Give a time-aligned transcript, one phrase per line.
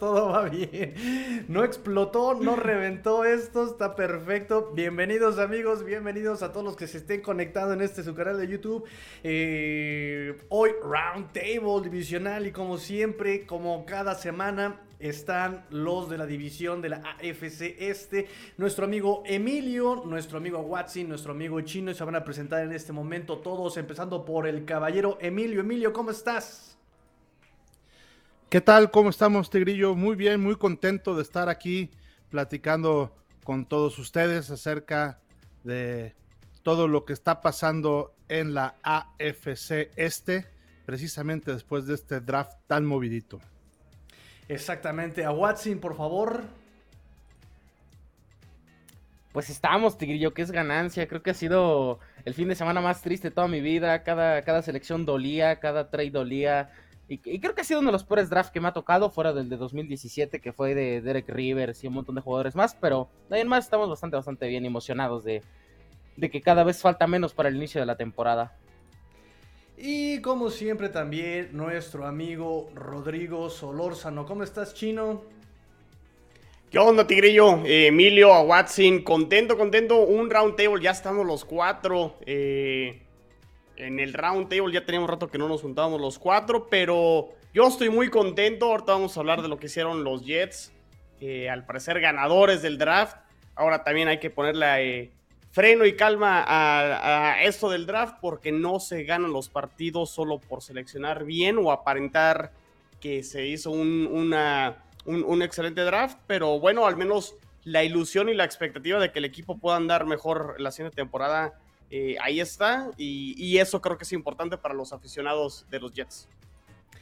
[0.00, 1.44] Todo va bien.
[1.48, 4.72] No explotó, no reventó esto, está perfecto.
[4.74, 8.48] Bienvenidos amigos, bienvenidos a todos los que se estén conectando en este su canal de
[8.48, 8.84] YouTube.
[9.22, 16.26] Eh, hoy Round Table divisional y como siempre, como cada semana, están los de la
[16.26, 21.94] división de la AFC Este, nuestro amigo Emilio, nuestro amigo Watson, nuestro amigo Chino, y
[21.94, 25.60] se van a presentar en este momento todos, empezando por el caballero Emilio.
[25.60, 26.71] Emilio, ¿cómo estás?
[28.52, 28.90] ¿Qué tal?
[28.90, 29.94] ¿Cómo estamos, Tigrillo?
[29.94, 31.90] Muy bien, muy contento de estar aquí
[32.28, 35.20] platicando con todos ustedes acerca
[35.64, 36.14] de
[36.62, 40.44] todo lo que está pasando en la AFC Este,
[40.84, 43.40] precisamente después de este draft tan movidito.
[44.48, 45.24] Exactamente.
[45.24, 46.42] A Watson, por favor.
[49.32, 51.08] Pues estamos, Tigrillo, que es ganancia.
[51.08, 54.02] Creo que ha sido el fin de semana más triste de toda mi vida.
[54.02, 56.70] Cada, cada selección dolía, cada trade dolía.
[57.12, 59.34] Y, creo que ha sido uno de los peores drafts que me ha tocado, fuera
[59.34, 62.74] del de 2017, que fue de Derek Rivers y un montón de jugadores más.
[62.74, 65.42] Pero además estamos bastante, bastante bien emocionados de,
[66.16, 68.56] de que cada vez falta menos para el inicio de la temporada.
[69.76, 74.24] Y como siempre también nuestro amigo Rodrigo Solórzano.
[74.24, 75.22] ¿Cómo estás, Chino?
[76.70, 77.66] ¿Qué onda, Tigrillo?
[77.66, 80.04] Eh, Emilio, a Watson, contento, contento.
[80.04, 82.16] Un round table, ya estamos los cuatro.
[82.24, 83.02] Eh,
[83.76, 87.66] en el round table ya teníamos rato que no nos juntábamos los cuatro, pero yo
[87.66, 88.66] estoy muy contento.
[88.66, 90.72] Ahorita vamos a hablar de lo que hicieron los Jets.
[91.24, 93.16] Eh, al parecer ganadores del draft.
[93.54, 95.12] Ahora también hay que ponerle
[95.52, 100.62] freno y calma a, esto del draft porque no se ganan los partidos solo por
[100.62, 102.50] seleccionar bien o aparentar
[102.98, 104.34] que se hizo un,
[105.04, 109.24] un, excelente draft, pero bueno, al menos la ilusión y la expectativa de que el
[109.24, 111.54] equipo pueda andar mejor la siguiente temporada,
[111.94, 116.26] eh, ahí está, y, eso creo que es importante para los aficionados de los Jets.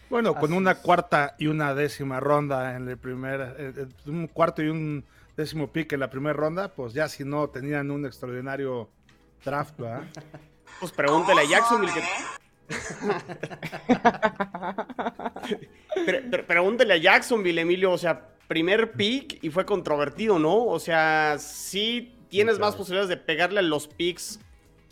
[0.08, 4.64] Bueno, con una cuarta y una décima ronda en el primer, eh, eh, un cuarto
[4.64, 5.04] y un
[5.36, 8.90] décimo pick en la primera ronda, pues ya si no tenían un extraordinario
[9.44, 10.02] draft, ¿verdad?
[10.80, 11.92] Pues pregúntele a Jacksonville
[16.46, 20.64] pregúntele a Jacksonville, Emilio, o sea, primer pick y fue controvertido, ¿no?
[20.64, 24.40] O sea, sí tienes más posibilidades de pegarle a los picks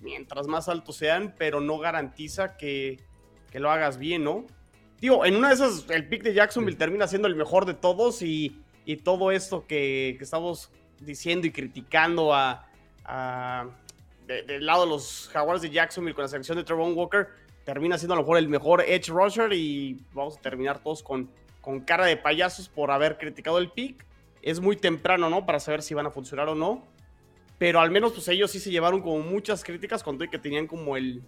[0.02, 3.00] mientras más altos sean, pero no garantiza que,
[3.50, 4.46] que lo hagas bien, ¿no?
[5.00, 8.22] Digo, en una de esas, el pick de Jacksonville termina siendo el mejor de todos
[8.22, 8.56] y
[8.88, 12.66] y todo esto que, estamos diciendo y criticando a,
[14.26, 17.28] del lado de los Jaguars de Jacksonville con la selección de Trevon Walker,
[17.64, 21.30] termina siendo a lo mejor el mejor edge rusher y vamos a terminar todos con,
[21.60, 24.06] con cara de payasos por haber criticado el pick.
[24.40, 25.44] Es muy temprano, ¿no?
[25.44, 26.82] Para saber si van a funcionar o no.
[27.58, 30.96] Pero al menos pues ellos sí se llevaron como muchas críticas con que tenían como
[30.96, 31.22] el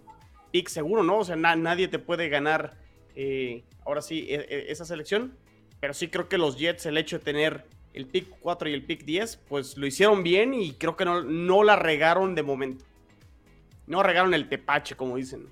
[0.51, 1.19] pick seguro, ¿no?
[1.19, 2.77] O sea, nadie te puede ganar
[3.15, 5.37] eh, ahora sí e, e, esa selección.
[5.79, 8.83] Pero sí creo que los Jets, el hecho de tener el pick 4 y el
[8.83, 12.85] pick 10, pues lo hicieron bien y creo que no, no la regaron de momento.
[13.87, 15.47] No regaron el tepache, como dicen.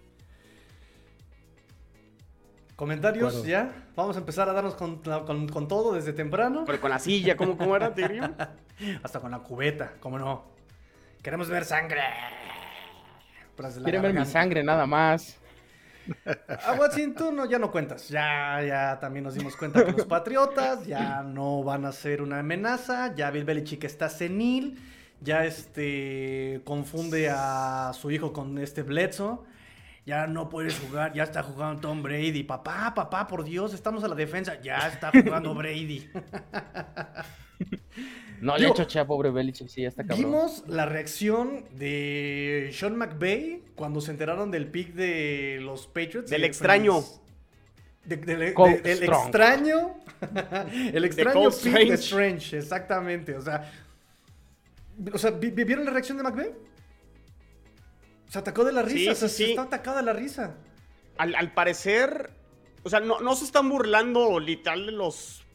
[2.75, 3.89] ¿Comentarios ya?
[3.97, 5.01] Vamos a empezar a darnos con,
[5.67, 6.63] todo desde temprano.
[6.65, 8.23] Pero con la silla, ¿cómo, cómo era, Tirio?
[9.03, 10.58] Hasta con la cubeta, ¿cómo no?
[11.21, 12.01] Queremos ver sangre.
[13.83, 15.37] Quieren ver mi sangre nada más.
[16.65, 18.07] A Watson, tú no, ya no cuentas.
[18.07, 22.39] Ya, ya también nos dimos cuenta que los Patriotas ya no van a ser una
[22.39, 23.13] amenaza.
[23.15, 24.79] Ya Bill Belichick está senil.
[25.21, 29.39] Ya este confunde a su hijo con este Bledsoe.
[30.09, 32.41] Ya no puedes jugar, ya está jugando Tom Brady.
[32.41, 34.59] Papá, papá, por Dios, estamos a la defensa.
[34.59, 36.09] Ya está jugando Brady.
[38.41, 40.17] No le hecho a pobre Belichick, sí, ya está cabrón.
[40.17, 46.31] Vimos la reacción de Sean McVay cuando se enteraron del pick de los Patriots.
[46.31, 47.03] Del extraño.
[48.05, 49.97] del extraño.
[50.93, 53.35] el extraño pick de Strange, exactamente.
[53.35, 53.69] O sea,
[55.11, 56.51] o sea, ¿vieron la reacción de McVay?
[58.29, 60.55] Se atacó de la risa, sí, se está atacado de la risa.
[61.17, 62.31] Al, parecer,
[62.83, 65.45] o sea, no, no se están burlando literal de los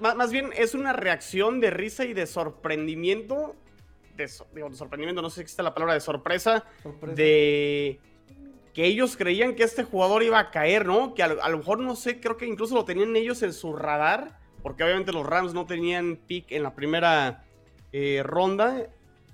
[0.00, 3.54] más bien es una reacción de risa y de sorprendimiento.
[4.16, 6.64] De, sorprendimiento, no sé si existe la palabra de sorpresa,
[7.14, 8.00] De
[8.74, 11.14] que ellos creían que este jugador iba a caer, ¿no?
[11.14, 14.38] Que a, lo mejor, no sé, creo que incluso lo tenían ellos en su radar.
[14.62, 17.44] Porque obviamente los Rams no tenían pick en la primera
[17.92, 18.88] eh, ronda.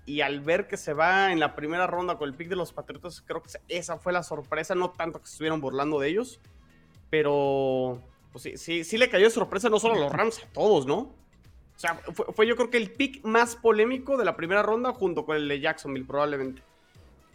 [0.07, 2.73] Y al ver que se va en la primera ronda con el pick de los
[2.73, 4.75] Patriotas, creo que esa fue la sorpresa.
[4.75, 6.41] No tanto que se estuvieran burlando de ellos.
[7.11, 8.01] Pero
[8.33, 10.97] pues sí, sí, le cayó sorpresa no solo a los Rams, a todos, ¿no?
[10.99, 11.95] O sea,
[12.35, 15.49] fue, yo creo que el pick más polémico de la primera ronda junto con el
[15.49, 16.63] de Jacksonville, probablemente.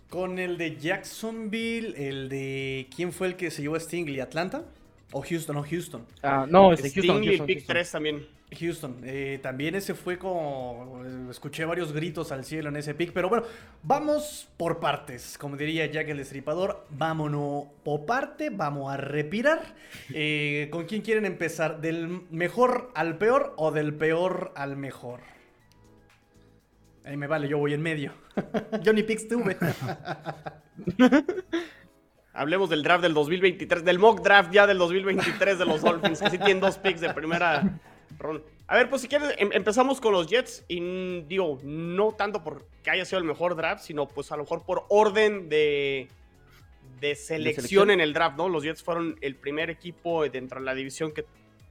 [0.09, 2.87] Con el de Jacksonville, el de.
[2.95, 4.19] ¿Quién fue el que se llevó a Stingley?
[4.19, 4.65] ¿Atlanta?
[5.13, 6.05] O Houston, o Houston.
[6.23, 7.17] Ah, no, es de Houston.
[7.17, 7.75] Stingley, Houston, pick Houston.
[7.75, 8.27] 3 también.
[8.59, 11.03] Houston, eh, también ese fue como.
[11.29, 13.45] Escuché varios gritos al cielo en ese pick, pero bueno,
[13.83, 15.37] vamos por partes.
[15.37, 19.75] Como diría Jack el Destripador, vámonos por parte, vamos a respirar.
[20.13, 21.79] Eh, ¿Con quién quieren empezar?
[21.79, 25.21] ¿Del mejor al peor o del peor al mejor?
[27.05, 28.13] Ahí me vale, yo voy en medio.
[28.83, 29.57] yo ni picks tuve.
[32.33, 36.29] Hablemos del draft del 2023, del mock draft ya del 2023 de los Dolphins, que
[36.29, 37.79] sí tienen dos picks de primera
[38.17, 38.43] ronda.
[38.67, 40.63] A ver, pues si quieres, em- empezamos con los Jets.
[40.69, 44.43] Y mm, digo, no tanto porque haya sido el mejor draft, sino pues a lo
[44.43, 46.07] mejor por orden de,
[47.01, 47.91] de selección, selección?
[47.91, 48.47] en el draft, ¿no?
[48.47, 51.25] Los Jets fueron el primer equipo dentro de la división que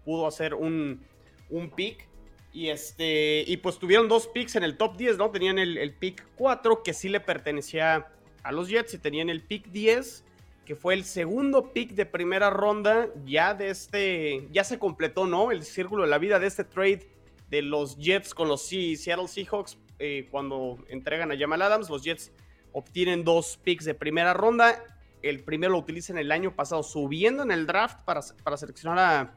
[0.05, 1.01] pudo hacer un,
[1.49, 2.07] un pick.
[2.53, 3.45] Y este.
[3.47, 5.31] Y pues tuvieron dos picks en el top 10, ¿no?
[5.31, 8.09] Tenían el, el pick 4, que sí le pertenecía
[8.43, 10.25] a los Jets, y tenían el pick 10
[10.71, 15.51] que fue el segundo pick de primera ronda ya de este, ya se completó, ¿no?
[15.51, 17.09] El círculo de la vida de este trade
[17.49, 22.05] de los Jets con los Se- Seattle Seahawks eh, cuando entregan a Jamal Adams, los
[22.05, 22.31] Jets
[22.71, 24.81] obtienen dos picks de primera ronda,
[25.23, 29.35] el primero lo utilizan el año pasado subiendo en el draft para, para seleccionar a,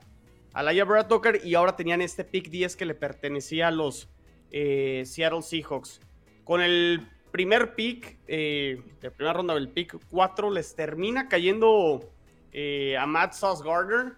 [0.53, 4.07] a Laia Tucker y ahora tenían este pick 10 que le pertenecía a los
[4.51, 5.99] eh, Seattle Seahawks.
[6.43, 12.13] Con el primer pick, eh, de primera ronda del pick 4, les termina cayendo
[12.51, 14.13] eh, a Matt Sauce Gardner.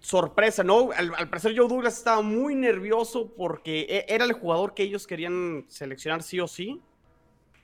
[0.00, 0.92] Sorpresa, ¿no?
[0.92, 5.06] Al, al parecer Joe Douglas estaba muy nervioso porque e- era el jugador que ellos
[5.06, 6.80] querían seleccionar sí o sí.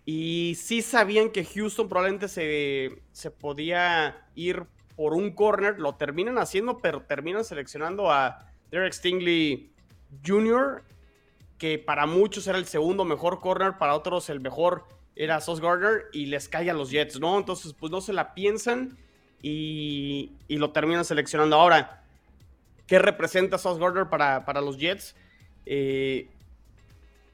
[0.05, 4.67] Y sí sabían que Houston probablemente se, se podía ir
[4.97, 5.79] por un corner.
[5.81, 8.39] Lo terminan haciendo, pero terminan seleccionando a
[8.71, 9.73] Derek Stingley
[10.27, 10.85] Jr.,
[11.61, 16.07] que para muchos era el segundo mejor corner, para otros el mejor era Sauce Gardner,
[16.11, 17.37] y les cae a los Jets, ¿no?
[17.37, 18.97] Entonces, pues no se la piensan
[19.43, 21.57] y, y lo terminan seleccionando.
[21.57, 22.03] Ahora,
[22.87, 25.15] ¿qué representa Sauce Gardner para, para los Jets?
[25.67, 26.31] Eh,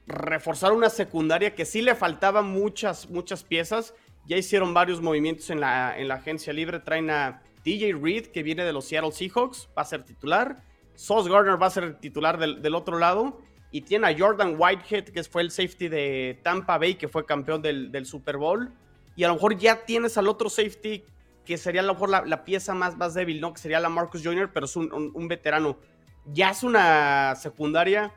[0.07, 3.93] reforzar una secundaria que sí le faltaban muchas, muchas piezas.
[4.25, 6.79] Ya hicieron varios movimientos en la, en la agencia libre.
[6.79, 10.57] Traen a DJ Reed, que viene de los Seattle Seahawks, va a ser titular.
[10.95, 13.47] Sauce Gardner va a ser titular del, del otro lado.
[13.71, 17.61] Y tiene a Jordan Whitehead, que fue el safety de Tampa Bay, que fue campeón
[17.61, 18.71] del, Super Bowl.
[19.15, 21.03] Y a lo mejor ya tienes al otro safety,
[21.45, 23.53] que sería a lo mejor la, pieza más, más débil, ¿no?
[23.53, 25.77] Que sería la Marcus Jr., pero es un, veterano.
[26.25, 28.13] Ya es una secundaria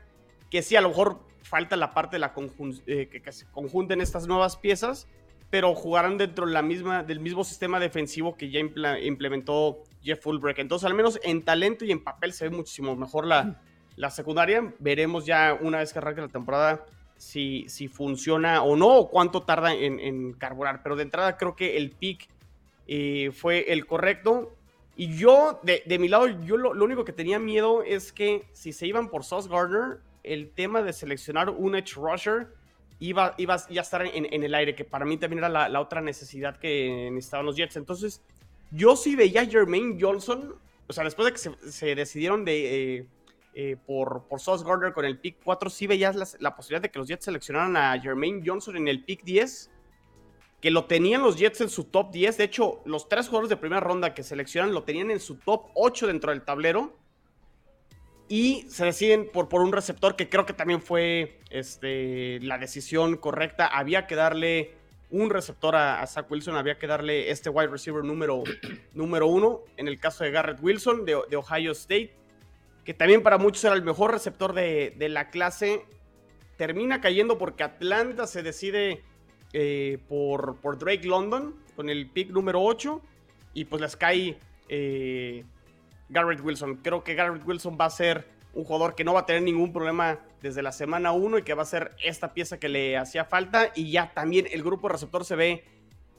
[0.49, 2.33] que sí, a lo mejor falta la parte de la
[2.85, 5.07] eh, que, que se conjunten estas nuevas piezas,
[5.49, 10.59] pero jugarán dentro de la misma, del mismo sistema defensivo que ya implementó Jeff Fulbright.
[10.59, 13.61] Entonces, al menos en talento y en papel se ve muchísimo mejor la,
[14.01, 14.73] la secundaria.
[14.79, 16.83] Veremos ya una vez que arranque la temporada
[17.17, 20.81] si, si funciona o no, o cuánto tarda en, en carburar.
[20.81, 22.27] Pero de entrada creo que el pick
[22.87, 24.55] eh, fue el correcto.
[24.95, 28.43] Y yo, de, de mi lado, yo lo, lo único que tenía miedo es que
[28.53, 32.47] si se iban por Sauce Gardner, el tema de seleccionar un edge rusher
[32.99, 35.79] iba, ya a estar en, en el aire, que para mí también era la, la
[35.79, 37.77] otra necesidad que necesitaban los Jets.
[37.77, 38.21] Entonces,
[38.71, 40.55] yo sí veía a Jermaine Johnson,
[40.87, 43.05] o sea, después de que se, se decidieron de, eh,
[43.53, 46.99] eh, por, por Sauce Gardner con el pick 4, sí veías la, posibilidad de que
[46.99, 49.69] los Jets seleccionaran a Jermaine Johnson en el pick 10,
[50.61, 52.37] que lo tenían los Jets en su top 10.
[52.37, 55.65] De hecho, los tres jugadores de primera ronda que seleccionan lo tenían en su top
[55.73, 56.97] 8 dentro del tablero.
[58.29, 63.17] Y se deciden por, por un receptor que creo que también fue este, la decisión
[63.17, 63.67] correcta.
[63.67, 64.75] Había que darle
[65.09, 68.43] un receptor a, a Zach Wilson, había que darle este wide receiver número,
[68.93, 69.65] número uno.
[69.75, 72.20] En el caso de Garrett Wilson de Ohio State,
[72.83, 75.85] que también para muchos era el mejor receptor de, de la clase.
[76.57, 79.03] Termina cayendo porque Atlanta se decide
[79.53, 83.01] eh, por, por Drake London con el pick número 8
[83.53, 84.37] y pues les cae
[84.69, 85.43] eh,
[86.09, 86.77] Garrett Wilson.
[86.77, 89.73] Creo que Garrett Wilson va a ser un jugador que no va a tener ningún
[89.73, 93.25] problema desde la semana 1 y que va a ser esta pieza que le hacía
[93.25, 95.63] falta y ya también el grupo receptor se ve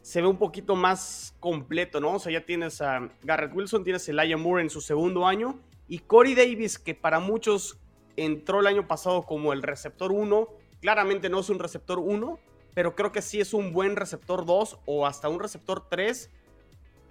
[0.03, 2.15] se ve un poquito más completo, ¿no?
[2.15, 5.61] O sea, ya tienes a Garrett Wilson, tienes a Elijah Moore en su segundo año
[5.93, 7.77] y Corey Davis, que para muchos
[8.17, 10.49] entró el año pasado como el receptor 1,
[10.81, 12.39] claramente no es un receptor 1,
[12.73, 16.31] pero creo que sí es un buen receptor 2 o hasta un receptor 3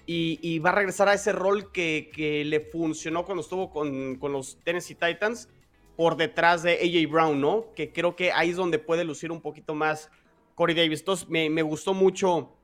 [0.08, 4.58] y, va a regresar a ese rol que, le funcionó cuando estuvo con, con los
[4.64, 5.48] Tennessee Titans
[5.96, 7.68] por detrás de AJ Brown, ¿no?
[7.76, 10.10] Que creo que ahí es donde puede lucir un poquito más
[10.56, 11.02] Corey Davis.
[11.02, 12.56] Entonces me, me gustó mucho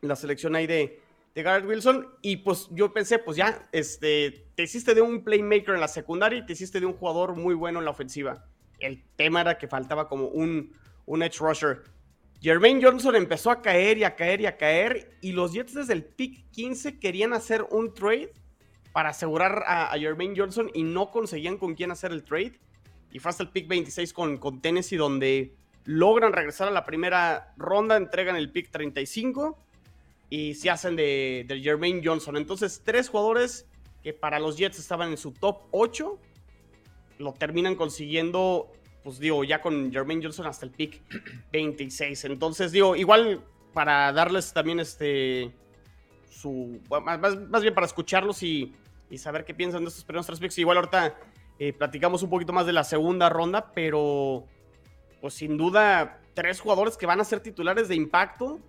[0.00, 1.00] la selección ahí de,
[1.34, 2.08] de Garrett Wilson.
[2.22, 6.38] Y pues yo pensé, pues ya, este, te hiciste de un playmaker en la secundaria
[6.38, 8.46] y te hiciste de un jugador muy bueno en la ofensiva.
[8.78, 10.72] El tema era que faltaba como un,
[11.06, 11.82] un edge rusher.
[12.40, 15.16] Jermaine Johnson empezó a caer y a caer y a caer.
[15.20, 18.32] Y los Jets desde el pick 15 querían hacer un trade
[18.92, 22.60] para asegurar a, Jermaine Johnson y no conseguían con quién hacer el trade.
[23.10, 27.54] Y fue hasta el pick 26 con, con Tennessee donde logran regresar a la primera
[27.56, 29.63] ronda, entregan el pick 35
[30.30, 32.36] y se hacen de, Jermaine Johnson.
[32.36, 33.66] Entonces, tres jugadores
[34.02, 36.18] que para los Jets estaban en su top 8,
[37.18, 41.02] lo terminan consiguiendo, pues digo, ya con Jermaine Johnson hasta el pick
[41.52, 42.24] 26.
[42.24, 45.52] Entonces, digo, igual para darles también este,
[46.30, 48.74] su, más, más bien para escucharlos y,
[49.10, 50.58] y, saber qué piensan de estos primeros tres picks.
[50.58, 51.18] Igual ahorita
[51.58, 54.46] eh, platicamos un poquito más de la segunda ronda, pero
[55.20, 58.60] pues sin duda tres jugadores que van a ser titulares de impacto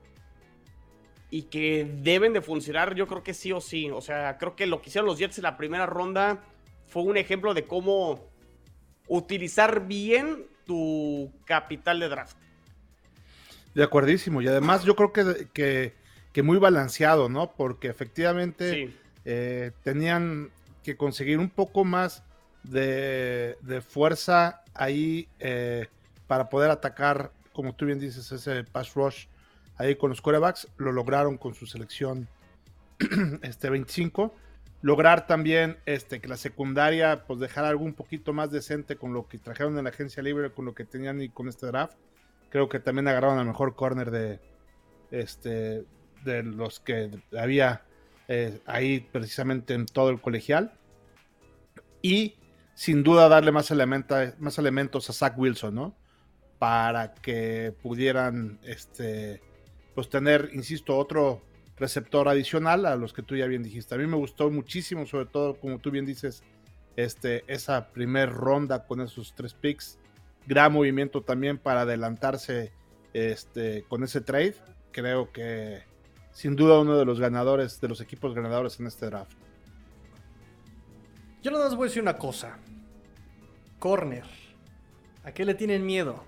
[1.35, 3.91] y que deben de funcionar, yo creo que sí o sí.
[3.91, 6.41] O sea, creo que lo que hicieron los Jets en la primera ronda
[6.87, 8.23] fue un ejemplo de cómo
[9.09, 12.37] utilizar bien tu capital de draft.
[13.73, 14.41] De acuerdísimo.
[14.41, 15.93] Y además yo creo que, que,
[16.31, 17.51] que muy balanceado, ¿no?
[17.51, 18.95] Porque efectivamente sí.
[19.25, 20.51] eh, tenían
[20.83, 22.23] que conseguir un poco más
[22.63, 25.87] de, de fuerza ahí eh,
[26.27, 29.25] para poder atacar, como tú bien dices, ese pass rush
[29.77, 32.27] ahí con los corebacks, lo lograron con su selección
[33.41, 34.33] este 25.
[34.81, 39.27] Lograr también este, que la secundaria pues dejar algo un poquito más decente con lo
[39.27, 41.97] que trajeron en la agencia libre, con lo que tenían y con este draft.
[42.49, 44.39] Creo que también agarraron al mejor corner de,
[45.11, 45.85] este,
[46.23, 47.83] de los que había
[48.27, 50.73] eh, ahí precisamente en todo el colegial.
[52.01, 52.35] Y
[52.75, 55.95] sin duda darle más, elementa, más elementos a Zach Wilson, ¿no?
[56.59, 59.41] Para que pudieran este,
[59.95, 61.41] pues tener, insisto, otro
[61.77, 63.95] receptor adicional a los que tú ya bien dijiste.
[63.95, 66.43] A mí me gustó muchísimo, sobre todo, como tú bien dices,
[66.95, 69.97] este, esa primer ronda con esos tres picks.
[70.45, 72.71] Gran movimiento también para adelantarse
[73.13, 74.55] este, con ese trade.
[74.91, 75.83] Creo que
[76.31, 79.31] sin duda uno de los ganadores, de los equipos ganadores en este draft.
[81.41, 82.57] Yo nada más voy a decir una cosa.
[83.79, 84.25] Corner.
[85.23, 86.23] ¿A qué le tienen miedo?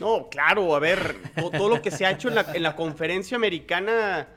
[0.00, 1.16] No, claro, a ver,
[1.52, 4.28] todo, lo que se ha hecho en la, en la conferencia americana,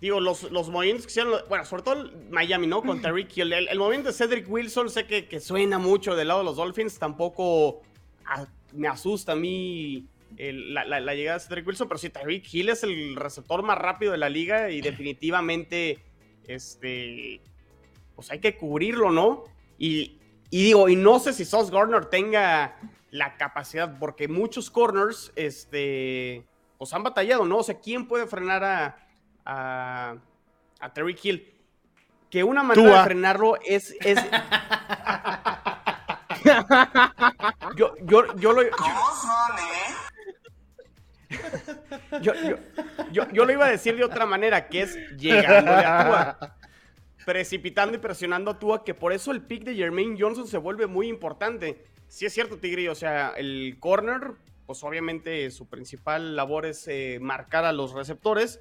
[0.00, 2.80] digo, los, los, movimientos que hicieron, bueno, sobre todo Miami, ¿no?
[2.80, 3.52] Con Hill.
[3.52, 6.96] El, el, movimiento de Cedric Wilson, sé que, suena mucho del lado de los Dolphins,
[7.00, 7.82] tampoco
[8.72, 10.06] me asusta a mí
[10.38, 14.18] la, llegada de Cedric Wilson, pero sí, Tariq Hill es el receptor más rápido de
[14.18, 15.98] la liga y definitivamente,
[16.46, 17.40] este,
[18.14, 19.42] pues hay que cubrirlo, ¿no?
[19.76, 20.18] Y,
[20.54, 22.76] y digo, y no sé si Sauce Gardner tenga
[23.10, 26.46] la capacidad, porque muchos corners, este,
[26.78, 27.56] pues han batallado, ¿no?
[27.56, 28.96] O sea, ¿quién puede frenar a,
[29.44, 30.14] a,
[30.78, 31.52] a Terry Hill?
[32.30, 32.98] Que una manera Tua.
[32.98, 33.96] de frenarlo es...
[34.00, 34.16] es...
[37.76, 38.62] yo, yo, yo lo...
[42.22, 42.56] Yo, yo,
[43.10, 46.56] yo, yo, lo iba a decir de otra manera, que es llegando a Tua.
[47.24, 50.86] Precipitando y presionando a Tua, que por eso el pick de Jermaine Johnson se vuelve
[50.86, 51.82] muy importante
[52.14, 54.32] sí es cierto, Tigri, o sea, el corner,
[54.66, 58.60] pues obviamente su principal labor es eh, marcar a los receptores.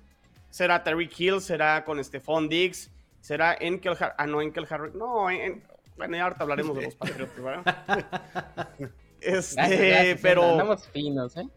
[0.50, 2.92] Será Terry Hill, será con Stephon Diggs,
[3.22, 4.92] será Enkel Har Ah, no, Enkel Harry.
[4.96, 5.64] No, en...
[5.98, 7.78] bueno, ya ahorita hablaremos de los Patriotas, ¿verdad?
[9.22, 10.44] este, gracias, gracias, pero.
[10.44, 11.48] Andamos finos, ¿eh?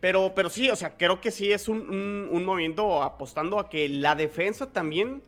[0.00, 3.68] Pero, pero sí, o sea, creo que sí es un, un, un movimiento apostando a
[3.68, 5.22] que la defensa también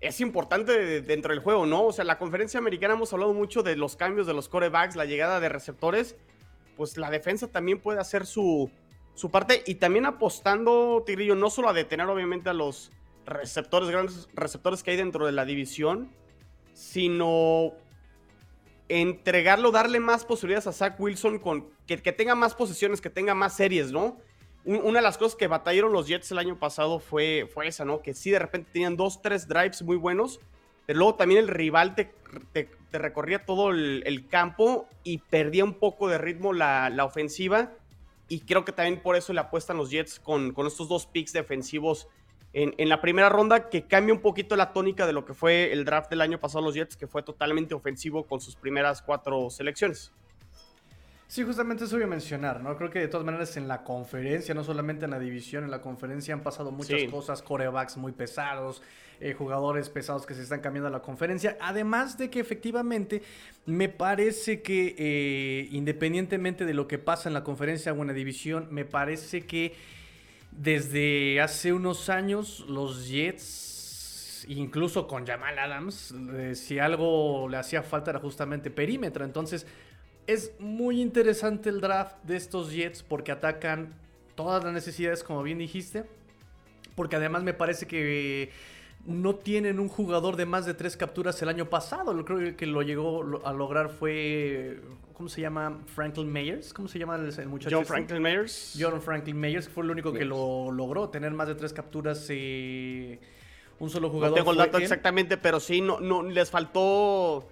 [0.00, 1.84] es importante dentro del juego, ¿no?
[1.84, 5.04] O sea, la conferencia americana hemos hablado mucho de los cambios de los corebacks, la
[5.04, 6.16] llegada de receptores.
[6.76, 8.70] Pues la defensa también puede hacer su,
[9.14, 12.92] su parte y también apostando, Tigrillo, no solo a detener obviamente a los
[13.26, 16.12] receptores, grandes receptores que hay dentro de la división,
[16.72, 17.72] sino
[18.88, 23.34] entregarlo, darle más posibilidades a Zach Wilson con que, que tenga más posesiones, que tenga
[23.34, 24.18] más series, ¿no?
[24.76, 28.02] Una de las cosas que batallaron los Jets el año pasado fue, fue esa, ¿no?
[28.02, 30.40] Que sí, de repente tenían dos, tres drives muy buenos,
[30.84, 32.12] pero luego también el rival te,
[32.52, 37.72] te, recorría todo el, el, campo y perdía un poco de ritmo la, la, ofensiva.
[38.28, 41.32] Y creo que también por eso le apuestan los Jets con, con estos dos picks
[41.32, 42.08] defensivos
[42.52, 45.72] en, en, la primera ronda, que cambia un poquito la tónica de lo que fue
[45.72, 49.48] el draft del año pasado los Jets, que fue totalmente ofensivo con sus primeras cuatro
[49.48, 50.12] selecciones.
[51.28, 52.74] Sí, justamente eso voy a mencionar, ¿no?
[52.78, 55.82] Creo que de todas maneras en la conferencia, no solamente en la división, en la
[55.82, 57.06] conferencia han pasado muchas sí.
[57.06, 58.80] cosas, corebacks muy pesados,
[59.20, 61.58] eh, jugadores pesados que se están cambiando a la conferencia.
[61.60, 63.20] Además de que efectivamente
[63.66, 68.14] me parece que eh, independientemente de lo que pasa en la conferencia o en la
[68.14, 69.74] división, me parece que
[70.50, 77.82] desde hace unos años los Jets incluso con Jamal Adams, eh, si algo le hacía
[77.82, 79.26] falta era justamente perímetro.
[79.26, 79.66] Entonces,
[80.28, 83.94] es muy interesante el draft de estos Jets porque atacan
[84.36, 86.04] todas las necesidades, como bien dijiste.
[86.94, 88.50] porque además me parece que
[89.06, 92.12] no tienen un jugador de más de tres capturas el año pasado.
[92.12, 94.80] Lo creo que lo llegó a lograr fue.
[95.14, 95.78] ¿Cómo se llama?
[95.94, 96.74] Franklin Mayers.
[96.74, 97.76] ¿Cómo se llama el, muchacho?
[97.76, 97.94] John este?
[97.94, 98.76] Franklin Myers.
[98.78, 102.26] John Franklin Mayers, que fue el único que lo logró, tener más de tres capturas.
[102.30, 103.18] eh,
[103.80, 104.36] un solo No jugador.
[104.38, 104.82] tengo el dato él.
[104.82, 107.48] exactamente, pero sí, no, no les faltó.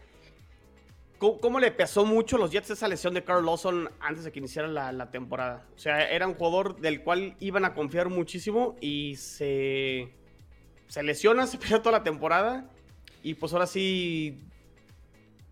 [1.18, 4.32] ¿Cómo, cómo le pesó mucho a los Jets esa lesión de Carl Lawson antes de
[4.32, 5.64] que iniciara la, la temporada?
[5.74, 10.08] O sea, era un jugador del cual iban a confiar muchísimo y se,
[10.88, 12.70] se lesiona, se pierde toda la temporada
[13.22, 14.38] y pues ahora sí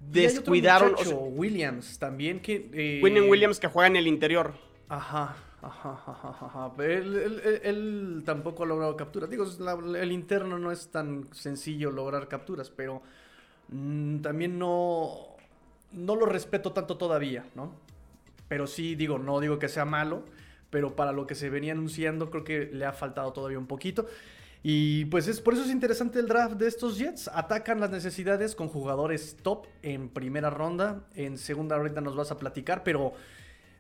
[0.01, 0.89] descuidaron.
[0.89, 2.71] o muchacho, sea, Williams también que.
[2.73, 4.53] eh, William Williams que juega en el interior.
[4.89, 9.31] Ajá, ajá, ajá, ajá, Él, él- él- él tampoco ha logrado capturas.
[9.31, 13.03] Digo, la- el interno no es tan sencillo lograr capturas, pero
[13.69, 15.34] mm, también no,
[15.95, 17.73] no lo respeto tanto todavía, ¿no?
[18.49, 20.25] Pero sí, digo, no digo que sea malo,
[20.71, 24.07] pero para lo que se venía anunciando creo que le ha faltado todavía un poquito.
[24.67, 27.29] Y pues es por eso es interesante el draft de estos Jets.
[27.29, 31.05] Atacan las necesidades con jugadores top en primera ronda.
[31.15, 33.13] En segunda ahorita nos vas a platicar, pero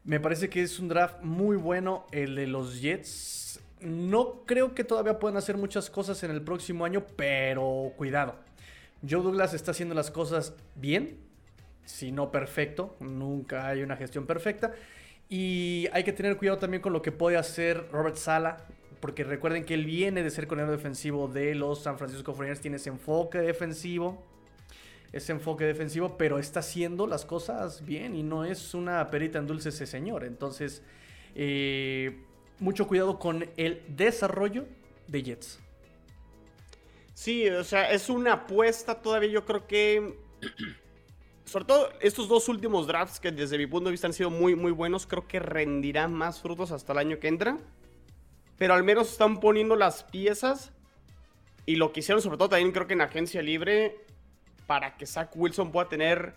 [0.04, 3.60] me parece que es un draft muy bueno el de los Jets.
[3.80, 8.36] No creo que todavía puedan hacer muchas cosas en el próximo año, pero cuidado.
[9.08, 11.18] Joe Douglas está haciendo las cosas bien,
[11.84, 12.96] si no perfecto.
[13.00, 14.72] Nunca hay una gestión perfecta.
[15.28, 18.66] Y hay que tener cuidado también con lo que puede hacer Robert Sala.
[19.00, 22.60] Porque recuerden que él viene de ser coordinador defensivo de los San Francisco 49ers.
[22.60, 24.22] Tiene ese enfoque defensivo.
[25.12, 26.16] Ese enfoque defensivo.
[26.16, 28.14] Pero está haciendo las cosas bien.
[28.14, 30.24] Y no es una perita en dulce ese señor.
[30.24, 30.82] Entonces,
[31.34, 32.22] eh,
[32.58, 34.66] mucho cuidado con el desarrollo
[35.08, 35.60] de Jets.
[37.14, 39.30] Sí, o sea, es una apuesta todavía.
[39.30, 40.18] Yo creo que.
[41.44, 44.54] Sobre todo estos dos últimos drafts que desde mi punto de vista han sido muy,
[44.54, 47.58] muy buenos, creo que rendirán más frutos hasta el año que entra.
[48.56, 50.72] Pero al menos están poniendo las piezas
[51.66, 53.98] y lo que hicieron sobre todo también creo que en agencia libre
[54.66, 56.34] para que Zach Wilson pueda tener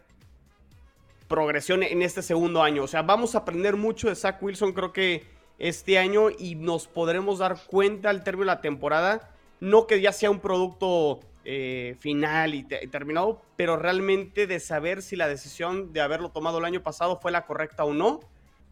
[1.27, 2.83] progresión en este segundo año.
[2.83, 5.25] O sea, vamos a aprender mucho de Zach Wilson creo que
[5.59, 9.29] este año y nos podremos dar cuenta al término de la temporada.
[9.59, 14.59] No que ya sea un producto eh, final y, te- y terminado, pero realmente de
[14.59, 18.19] saber si la decisión de haberlo tomado el año pasado fue la correcta o no.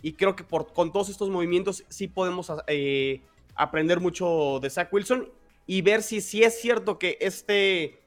[0.02, 3.22] Y creo que con todos estos movimientos sí podemos eh,
[3.56, 5.32] aprender mucho de Zach Wilson
[5.66, 8.02] y ver si, si es cierto que este,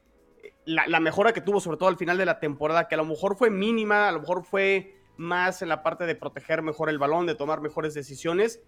[0.65, 3.35] la mejora que tuvo, sobre todo al final de la temporada, que a lo mejor
[3.37, 7.25] fue mínima, a lo mejor fue más en la parte de proteger mejor el balón,
[7.25, 8.61] de tomar mejores decisiones,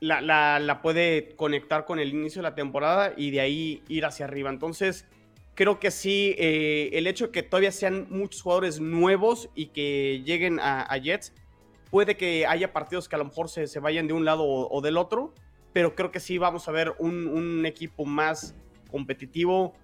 [0.00, 0.20] la,
[0.60, 4.50] la- puede conectar con el inicio de la temporada y de ahí ir hacia arriba.
[4.50, 5.06] Entonces,
[5.54, 10.22] creo que sí, eh, el hecho de que todavía sean muchos jugadores nuevos y que
[10.24, 11.32] lleguen a, a Jets,
[11.90, 14.68] puede que haya partidos que a lo mejor se, se vayan de un lado o,
[14.74, 15.34] o del otro,
[15.72, 18.54] pero creo que sí vamos a ver un, un equipo más
[18.90, 19.74] competitivo,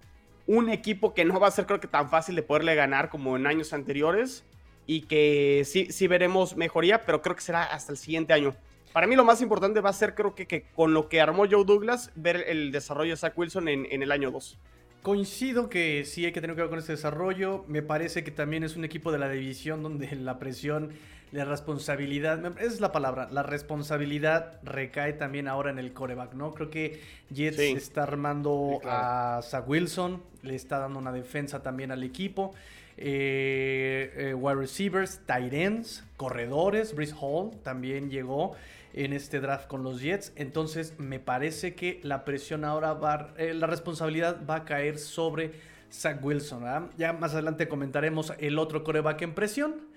[0.46, 3.36] un equipo que no va a ser creo que tan fácil de poderle ganar como
[3.36, 4.44] en años anteriores
[4.86, 8.54] y que sí, sí veremos mejoría, pero creo que será hasta el siguiente año.
[8.92, 11.44] Para mí lo más importante va a ser creo que, que con lo que armó
[11.50, 14.58] Joe Douglas, ver el desarrollo de Zach Wilson en, en el año 2.
[15.02, 17.64] Coincido que sí hay que tener cuidado con este desarrollo.
[17.68, 20.90] Me parece que también es un equipo de la división donde la presión,
[21.30, 26.52] la responsabilidad, esa es la palabra, la responsabilidad recae también ahora en el coreback, ¿no?
[26.52, 27.00] Creo que
[27.32, 27.72] Jets Sí.
[27.76, 29.38] está armando Sí, claro.
[29.38, 32.54] a Zach Wilson, le está dando una defensa también al equipo.
[32.96, 38.56] Eh, eh, wide receivers, tight ends, corredores, Brice Hall también llegó
[38.92, 40.32] en este draft con los Jets.
[40.36, 45.52] Entonces me parece que la presión ahora va, eh, la responsabilidad va a caer sobre
[45.92, 46.90] Zach Wilson.
[46.96, 49.88] Ya más adelante comentaremos el otro coreback en presión.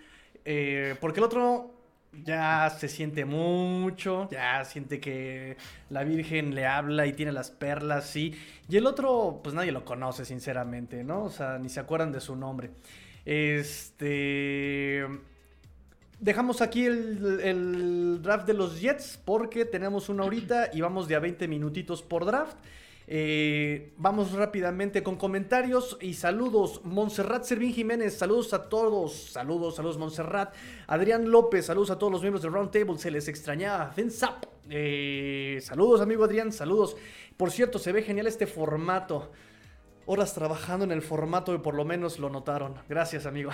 [0.45, 1.73] eh, porque el otro
[2.13, 5.57] ya se siente mucho, ya siente que
[5.89, 8.35] la Virgen le habla y tiene las perlas, sí.
[8.67, 11.23] Y el otro, pues nadie lo conoce, sinceramente, ¿no?
[11.25, 12.71] O sea, ni se acuerdan de su nombre.
[13.25, 15.05] Este.
[16.21, 21.19] Dejamos aquí el, draft de los Jets porque tenemos una horita y vamos de a
[21.19, 22.57] 20 minutitos por draft.
[23.07, 26.81] Eh, vamos rápidamente con comentarios y saludos.
[26.83, 29.31] Montserrat Servín Jiménez, saludos a todos.
[29.31, 30.53] Saludos, saludos Montserrat.
[30.85, 32.99] Adrián López, saludos a todos los miembros del Roundtable.
[32.99, 33.91] Se les extrañaba.
[33.91, 34.45] Fensap.
[34.69, 36.95] Eh, saludos, amigo Adrián, saludos.
[37.35, 39.31] Por cierto, se ve genial este formato.
[40.05, 42.75] Horas trabajando en el formato y por lo menos lo notaron.
[42.89, 43.51] Gracias, amigo.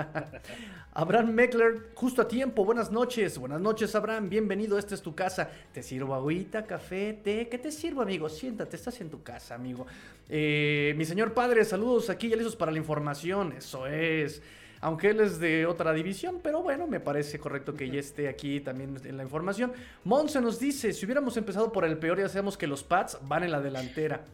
[0.96, 2.64] Abraham Meckler, justo a tiempo.
[2.64, 3.36] Buenas noches.
[3.36, 4.28] Buenas noches, Abraham.
[4.28, 4.78] Bienvenido.
[4.78, 5.50] Esta es tu casa.
[5.72, 7.48] Te sirvo agüita, café, té.
[7.48, 8.28] ¿Qué te sirvo, amigo?
[8.28, 9.88] Siéntate, estás en tu casa, amigo.
[10.28, 13.54] Eh, mi señor padre, saludos aquí ya listos para la información.
[13.58, 14.40] Eso es.
[14.80, 18.60] aunque él es de otra división, pero bueno, me parece correcto que ya esté aquí
[18.60, 19.72] también en la información.
[20.04, 23.42] Monse nos dice, si hubiéramos empezado por el peor, ya sabemos que los Pats van
[23.42, 24.24] en la delantera.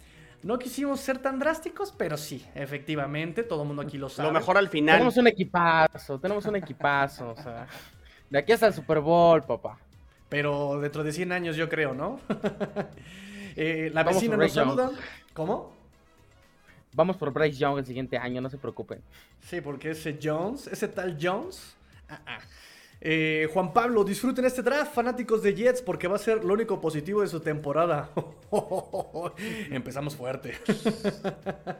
[0.42, 4.28] No quisimos ser tan drásticos, pero sí, efectivamente, todo el mundo aquí lo sabe.
[4.28, 4.96] Lo mejor al final.
[4.96, 7.66] Tenemos un equipazo, tenemos un equipazo, o sea,
[8.30, 9.78] de aquí hasta el Super Bowl, papá.
[10.30, 12.20] Pero dentro de 100 años yo creo, ¿no?
[13.56, 14.92] Eh, la Vamos vecina nos saluda.
[15.34, 15.72] ¿Cómo?
[16.92, 19.02] Vamos por Bryce Young el siguiente año, no se preocupen.
[19.40, 21.74] Sí, porque ese Jones, ese tal Jones.
[22.08, 22.38] ah, ah.
[23.02, 26.80] Eh, Juan Pablo, disfruten este draft, fanáticos de Jets, porque va a ser lo único
[26.80, 28.10] positivo de su temporada.
[29.70, 30.54] Empezamos fuerte.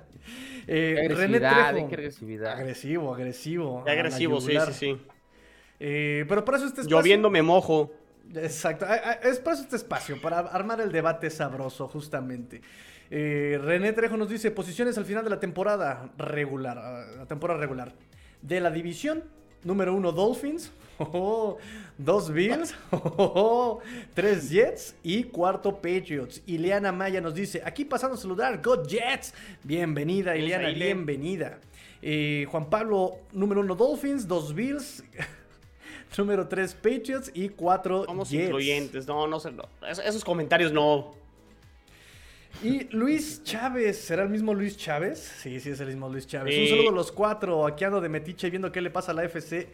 [0.66, 1.88] Eh, Qué René agresividad, Trejo.
[1.88, 2.52] qué agresividad.
[2.52, 3.84] Agresivo, agresivo.
[3.84, 4.98] Qué agresivo, sí, sí, sí.
[5.80, 6.98] Eh, pero para eso este espacio.
[6.98, 7.90] Lloviendo me mojo.
[8.34, 8.86] Exacto,
[9.22, 12.60] es para eso este espacio, para armar el debate sabroso, justamente.
[13.10, 17.58] Eh, René Trejo nos dice, posiciones al final de la temporada regular, ah, la temporada
[17.58, 17.92] regular.
[18.40, 19.24] De la división,
[19.64, 20.70] número uno Dolphins,
[21.00, 21.58] oh,
[21.98, 23.80] dos Bills, oh,
[24.14, 26.42] tres Jets y cuarto Patriots.
[26.46, 29.34] Ileana Maya nos dice, aquí pasando a saludar, Go Jets.
[29.64, 31.58] Bienvenida, Ileana, bienvenida.
[32.02, 35.02] Eh, Juan Pablo, número uno Dolphins, dos Bills.
[36.18, 38.46] Número 3 Patriots y 4 Somos Jets.
[38.46, 39.06] incluyentes.
[39.06, 39.52] No, no sé.
[39.52, 39.62] no.
[39.88, 41.14] Es- Esos comentarios no.
[42.64, 45.20] Y Luis Chávez, ¿será el mismo Luis Chávez?
[45.40, 46.52] Sí, sí, es el mismo Luis Chávez.
[46.54, 46.62] Sí.
[46.62, 49.24] Un saludo a los cuatro, aquí ando de metiche viendo qué le pasa a la
[49.24, 49.68] FC.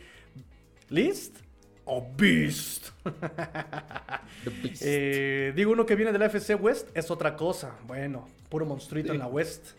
[0.89, 1.37] ¿List?
[1.85, 2.89] ¿O Beast?
[3.05, 4.83] The Beast.
[4.85, 7.77] Eh, digo, uno que viene de la FC West es otra cosa.
[7.87, 9.71] Bueno, puro monstruito en la West.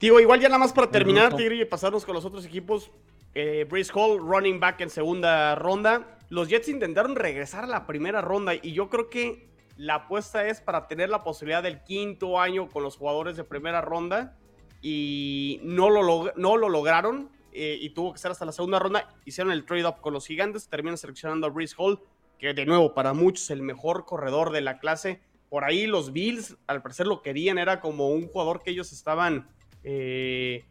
[0.00, 1.34] Digo, igual ya nada más para terminar.
[1.36, 2.90] Tigre, y pasarnos con los otros equipos.
[3.34, 6.18] Eh, Breeze Hall, running back en segunda ronda.
[6.30, 10.60] Los Jets intentaron regresar a la primera ronda y yo creo que la apuesta es
[10.60, 14.36] para tener la posibilidad del quinto año con los jugadores de primera ronda
[14.82, 18.78] y no lo, log- no lo lograron eh, y tuvo que ser hasta la segunda
[18.78, 19.08] ronda.
[19.24, 22.00] Hicieron el trade-up con los gigantes, terminan seleccionando a Breeze Hall,
[22.38, 25.20] que de nuevo para muchos el mejor corredor de la clase.
[25.48, 29.48] Por ahí los Bills al parecer lo querían, era como un jugador que ellos estaban
[29.84, 30.64] eh,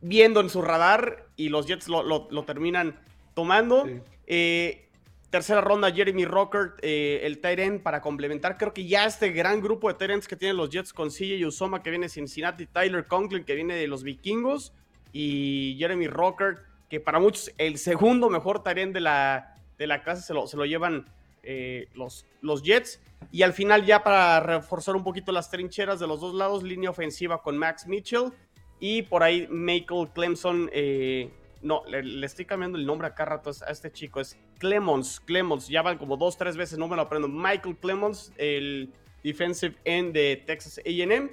[0.00, 2.98] viendo en su radar y los Jets lo, lo- lo terminan
[3.34, 3.86] tomando.
[3.86, 4.00] Sí.
[4.26, 4.88] Eh,
[5.30, 8.58] tercera ronda, Jeremy Rocker, eh, el end para complementar.
[8.58, 11.82] Creo que ya este gran grupo de ends que tienen los Jets con CJ Usoma
[11.82, 14.72] que viene de Cincinnati, Tyler Conklin que viene de los Vikingos
[15.12, 20.20] y Jeremy Rocker que para muchos el segundo mejor end de la, de la clase
[20.20, 21.06] se lo, se lo llevan
[21.42, 23.00] eh, los, los Jets.
[23.30, 26.90] Y al final ya para reforzar un poquito las trincheras de los dos lados, línea
[26.90, 28.32] ofensiva con Max Mitchell
[28.78, 30.68] y por ahí Michael Clemson.
[30.70, 31.30] eh,
[31.62, 34.20] no, le, le estoy cambiando el nombre acá rato a este chico.
[34.20, 35.18] Es Clemons.
[35.20, 35.68] Clemons.
[35.68, 37.26] Ya van como dos, tres veces, no me lo aprendo.
[37.26, 38.92] Michael Clemons, el
[39.24, 41.30] defensive end de Texas AM.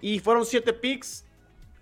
[0.00, 1.24] Y fueron siete picks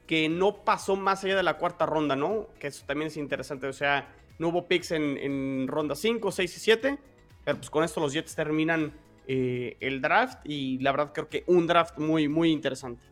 [0.07, 2.49] que no pasó más allá de la cuarta ronda, ¿no?
[2.59, 3.67] Que eso también es interesante.
[3.67, 6.99] O sea, no hubo picks en, ronda 5, 6 y 7.
[7.45, 8.93] Pero pues con esto los Jets terminan
[9.27, 10.39] eh, el draft.
[10.45, 13.03] Y la verdad creo que un draft muy, muy interesante.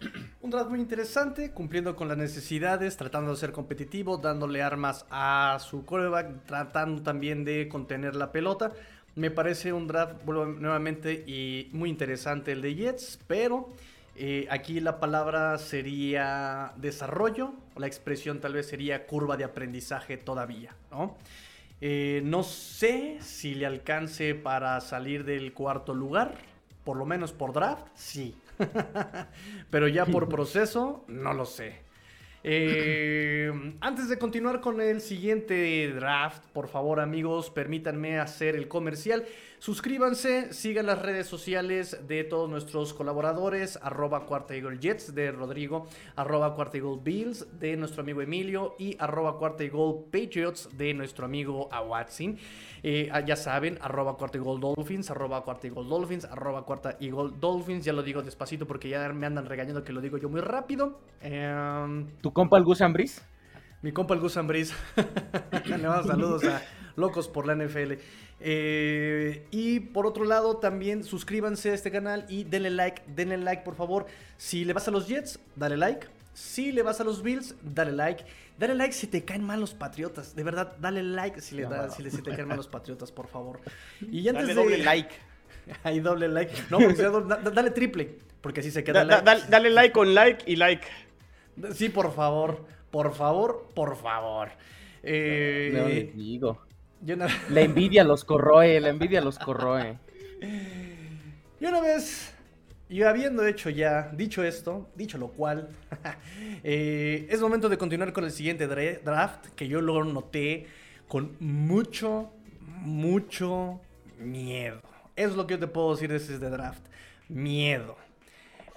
[0.42, 5.58] Un draft muy interesante, cumpliendo con las necesidades, tratando de ser competitivo, dándole armas a
[5.58, 8.72] su coreback, tratando también de contener la pelota.
[9.16, 13.70] Me parece un draft, nuevamente, y muy interesante el de Jets, pero
[14.18, 20.16] eh, aquí la palabra sería desarrollo, o la expresión tal vez sería curva de aprendizaje
[20.16, 21.16] todavía, ¿no?
[21.80, 26.34] Eh, no sé si le alcance para salir del cuarto lugar,
[26.84, 28.34] por lo menos por draft, sí.
[29.70, 31.84] Pero ya por proceso, no lo sé.
[32.48, 39.26] Eh, antes de continuar con el siguiente draft, por favor amigos, permítanme hacer el comercial.
[39.66, 45.88] Suscríbanse, sigan las redes sociales de todos nuestros colaboradores, arroba Cuarta Eagle Jets de Rodrigo,
[46.14, 51.24] arroba Cuarta Eagle Bills de nuestro amigo Emilio y arroba Cuarta Eagle Patriots de nuestro
[51.24, 52.38] amigo Awatsin.
[52.84, 57.32] Eh, ah, ya saben, arroba Cuarta Eagle Dolphins, arroba Cuarta Eagle Dolphins, arroba Cuarta Eagle
[57.40, 57.84] Dolphins.
[57.84, 61.00] Ya lo digo despacito porque ya me andan regañando que lo digo yo muy rápido.
[61.20, 63.20] Em, ¿Tu compa el Gus Ambris?
[63.82, 64.74] mi compa el Gus Ambris.
[65.66, 66.60] Le mando saludos a
[66.96, 67.92] Locos por la NFL.
[68.40, 73.62] Eh, y por otro lado, también suscríbanse a este canal y denle like, denle like
[73.62, 74.06] por favor.
[74.36, 76.06] Si le vas a los Jets, dale like.
[76.34, 78.24] Si le vas a los Bills, dale like.
[78.58, 80.34] Dale like si te caen mal los Patriotas.
[80.36, 81.92] De verdad, dale like si, le No, da- no.
[81.92, 83.60] si, le- si te caen mal los Patriotas, por favor.
[84.00, 84.62] Y antes Dale de...
[84.62, 85.14] doble like.
[85.82, 86.52] Ahí doble like.
[86.70, 88.18] No, porque sea doble- da- dale triple.
[88.42, 89.50] Porque así se queda Da- da- like.
[89.50, 90.86] dale- like con like y like.
[91.72, 92.64] Sí, por favor.
[92.90, 94.50] Por favor, por favor.
[95.02, 96.65] Eh, No digo.
[97.06, 99.98] Yo una- La envidia los corroe, la envidia los corroe.
[101.60, 102.32] Y una vez
[102.88, 105.70] Y habiendo hecho ya, dicho esto, dicho lo cual,
[106.62, 110.68] eh, es momento de continuar con el siguiente draft, que yo lo noté
[111.08, 113.80] con mucho, mucho
[114.20, 114.80] miedo.
[115.16, 116.82] Es lo que yo te puedo decir de este draft.
[117.28, 117.96] Miedo.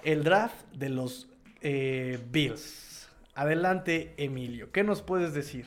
[0.02, 1.28] El draft de los
[1.62, 3.08] eh, Bills.
[3.36, 4.72] Adelante, Emilio.
[4.72, 5.66] ¿Qué nos puedes decir?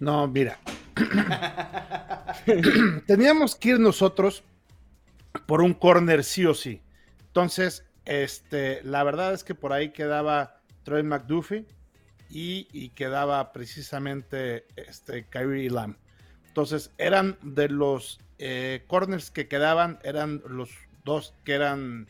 [0.00, 0.58] No, mira.
[3.06, 4.44] Teníamos que ir nosotros
[5.46, 6.80] por un corner sí o sí.
[7.26, 11.66] Entonces, este, la verdad es que por ahí quedaba Troy McDuffie
[12.30, 15.96] y, quedaba precisamente este, Kyrie Lamb.
[16.48, 20.70] Entonces, eran de los eh, corners que quedaban, eran los
[21.04, 22.08] dos que eran,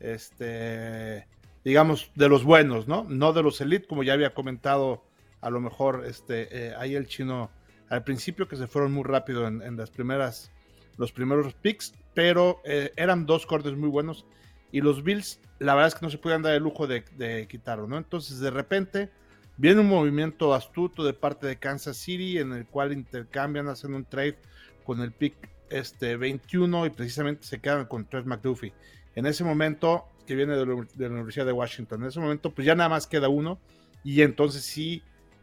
[0.00, 1.26] este,
[1.64, 3.04] digamos, de los buenos, ¿no?
[3.08, 5.04] No de los elite, como ya había comentado
[5.40, 7.50] a lo mejor este, eh, ahí el chino
[7.88, 10.50] al principio, que se fueron muy rápido en, las primeras,
[10.96, 14.26] los primeros picks, pero eh, eran dos cortes muy buenos
[14.70, 17.86] y los Bills, la verdad es que no se podían dar el lujo de, quitarlo,
[17.86, 17.96] ¿no?
[17.96, 19.10] Entonces, de repente,
[19.56, 24.04] viene un movimiento astuto de parte de Kansas City en el cual intercambian, hacen un
[24.04, 24.36] trade
[24.84, 25.34] con el pick
[25.70, 28.72] este, 21 y precisamente se quedan con Trent McDuffie.
[29.14, 32.74] En ese momento, que viene de la, Universidad de Washington, en ese momento, pues ya
[32.74, 33.58] nada más queda uno
[34.04, 35.02] y entonces sí,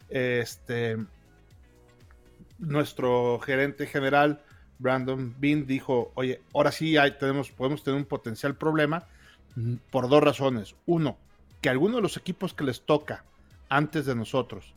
[0.10, 0.98] este,
[2.60, 4.42] nuestro gerente general,
[4.80, 9.06] Brandon Bean, dijo, oye, ahora sí hay, tenemos, podemos tener un potencial problema
[9.90, 10.76] por dos razones.
[10.86, 11.18] Uno,
[11.62, 13.24] que alguno de los equipos que les toca
[13.70, 14.74] antes de nosotros,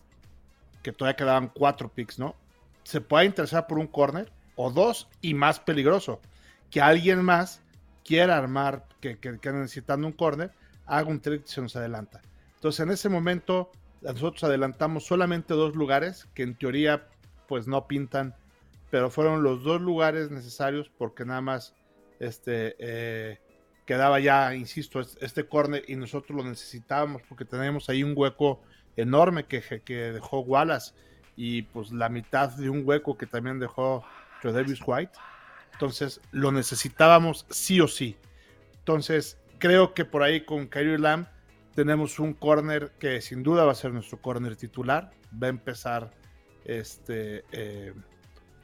[0.82, 2.36] que todavía quedaban cuatro picks, ¿no?
[2.84, 4.30] Se pueda interesar por un corner.
[4.60, 6.20] O dos, y más peligroso,
[6.68, 7.60] que alguien más
[8.04, 10.50] quiera armar, que, que, que necesitando un corner,
[10.84, 12.20] haga un trade y se nos adelanta.
[12.56, 13.70] Entonces, en ese momento,
[14.02, 17.06] nosotros adelantamos solamente dos lugares que en teoría,
[17.48, 18.34] pues no pintan,
[18.90, 21.74] pero fueron los dos lugares necesarios porque nada más
[22.20, 23.38] este, eh,
[23.86, 28.60] quedaba ya, insisto, este corner y nosotros lo necesitábamos porque tenemos ahí un hueco
[28.96, 30.92] enorme que, que dejó Wallace
[31.36, 34.04] y pues la mitad de un hueco que también dejó
[34.42, 35.12] Davis White.
[35.72, 38.16] Entonces lo necesitábamos sí o sí.
[38.78, 41.26] Entonces creo que por ahí con Kyrie Lamb
[41.74, 45.12] tenemos un corner que sin duda va a ser nuestro corner titular.
[45.40, 46.10] Va a empezar
[46.68, 47.94] este, eh,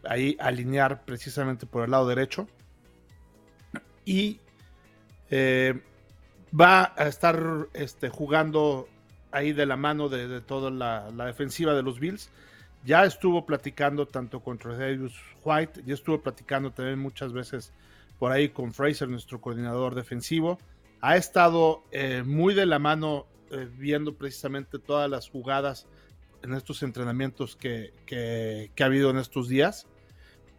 [0.05, 2.47] ahí alinear precisamente por el lado derecho.
[4.05, 4.39] Y
[5.31, 5.81] eh,
[6.59, 8.87] va a estar este, jugando
[9.33, 12.31] ahí de la mano de, toda la, defensiva de los Bills.
[12.85, 17.73] Ya estuvo platicando tanto contra Davis White, ya estuvo platicando también muchas veces
[18.19, 20.59] por ahí con Fraser, nuestro coordinador defensivo.
[21.01, 23.27] Ha estado eh, muy de la mano
[23.79, 25.87] viendo precisamente todas las jugadas
[26.45, 29.87] en estos entrenamientos que, que, ha habido en estos días.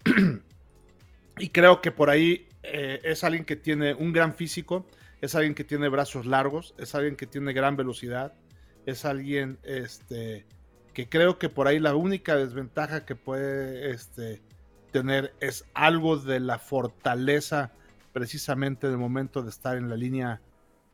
[1.37, 4.85] y creo que por ahí eh, es alguien que tiene un gran físico,
[5.21, 8.33] es alguien que tiene brazos largos, es alguien que tiene gran velocidad,
[8.85, 10.45] es alguien este,
[10.93, 14.41] que creo que por ahí la única desventaja que puede este,
[14.91, 17.71] tener es algo de la fortaleza
[18.11, 20.41] precisamente del momento de estar en la línea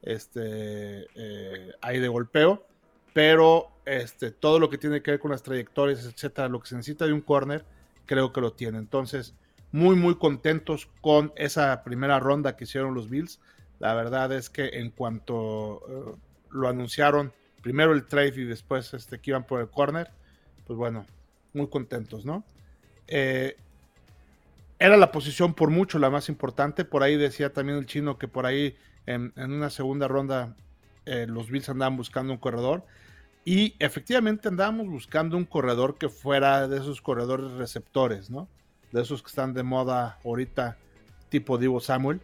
[0.02, 2.66] este, eh, ahí de golpeo,
[3.14, 6.76] pero este, todo lo que tiene que ver con las trayectorias, etcétera, lo que se
[6.76, 7.66] necesita de un corner,
[8.06, 8.78] creo que lo tiene.
[8.78, 9.34] Entonces,
[9.72, 13.40] muy, muy contentos con esa primera ronda que hicieron los Bills.
[13.80, 16.16] La verdad es que en cuanto eh,
[16.52, 20.12] lo anunciaron, primero el trade y después este, que iban por el corner,
[20.68, 21.06] pues bueno,
[21.54, 22.44] muy contentos, ¿no?
[23.08, 23.56] Eh,
[24.80, 26.86] era la posición por mucho la más importante.
[26.86, 30.56] Por ahí decía también el chino que por ahí en, una segunda ronda
[31.06, 32.86] eh, los Bills andaban buscando un corredor.
[33.44, 38.48] Y efectivamente andábamos buscando un corredor que fuera de esos corredores receptores, ¿no?
[38.92, 40.78] de esos que están de moda ahorita,
[41.30, 42.22] tipo Divo Samuel.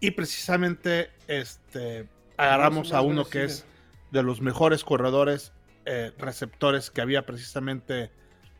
[0.00, 3.66] Y precisamente este, agarramos a uno que es
[4.10, 5.52] de los mejores corredores
[5.84, 8.10] eh, receptores que había precisamente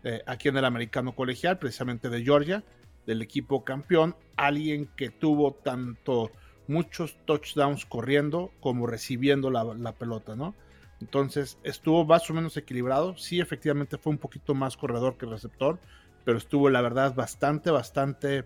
[0.05, 2.65] eh, aquí en el americano colegial, precisamente de Georgia,
[3.07, 6.31] del equipo campeón, alguien que tuvo tanto
[6.69, 10.55] muchos touchdowns corriendo como recibiendo la, la pelota, ¿no?
[11.01, 13.17] Entonces estuvo más o menos equilibrado.
[13.17, 15.79] Sí, efectivamente fue un poquito más corredor que receptor,
[16.25, 18.45] pero estuvo la verdad bastante, bastante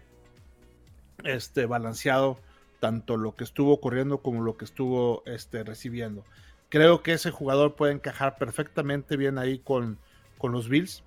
[1.24, 2.38] este, balanceado,
[2.80, 6.24] tanto lo que estuvo corriendo como lo que estuvo este, recibiendo.
[6.68, 9.98] Creo que ese jugador puede encajar perfectamente bien ahí con,
[10.38, 11.02] con los Bills.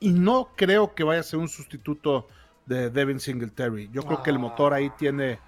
[0.00, 2.26] Y no creo que vaya a ser un sustituto
[2.66, 3.90] de Devin Singletary.
[3.92, 5.38] Yo creo que el motor ahí tiene.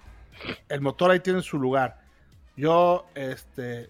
[0.69, 2.01] El motor ahí tiene su lugar.
[2.55, 3.89] Yo, este.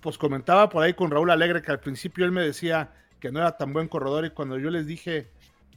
[0.00, 3.40] Pues comentaba por ahí con Raúl Alegre que al principio él me decía que no
[3.40, 4.24] era tan buen corredor.
[4.24, 5.30] Y cuando yo les dije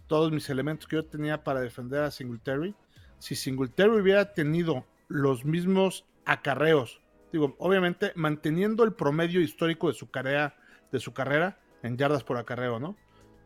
[0.10, 2.76] todos mis elementos que yo tenía para defender a Singletary.
[3.20, 7.00] Si Singletary hubiera tenido los mismos acarreos.
[7.32, 10.58] Digo, obviamente manteniendo el promedio histórico de su carrera,
[10.92, 12.98] de su carrera en yardas por acarreo, ¿no?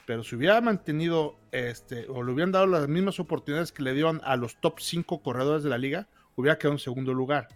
[0.06, 4.22] Pero si hubiera mantenido este, o le hubieran dado las mismas oportunidades que le dieron
[4.24, 7.48] a los top 5 corredores de la liga, hubiera quedado en segundo lugar.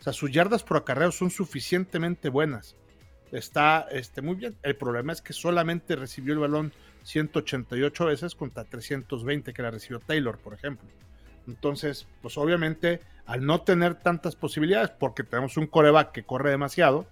[0.00, 2.76] O sea, sus yardas por acarreo son suficientemente buenas.
[3.32, 4.56] Está este, muy bien.
[4.62, 6.72] El problema es que solamente recibió el balón
[7.04, 10.88] 188 veces contra 320 que la recibió Taylor, por ejemplo.
[11.46, 17.06] Entonces, pues obviamente, al no tener tantas posibilidades, porque tenemos un coreback que corre demasiado,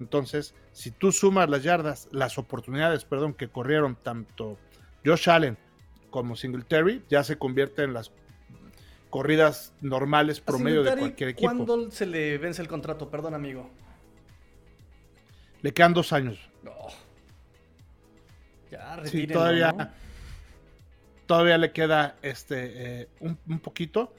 [0.00, 4.58] entonces, si tú sumas las yardas, las oportunidades, perdón, que corrieron tanto
[5.04, 5.56] Josh Allen
[6.10, 8.10] como Singletary, ya se convierte en las
[9.12, 11.46] corridas normales promedio de cualquier equipo.
[11.46, 13.10] ¿Cuándo se le vence el contrato?
[13.10, 13.70] Perdón, amigo.
[15.60, 16.38] Le quedan dos años.
[16.62, 16.72] No.
[18.70, 19.92] Ya, sí, todavía,
[21.26, 24.14] todavía le queda este eh, un, poquito.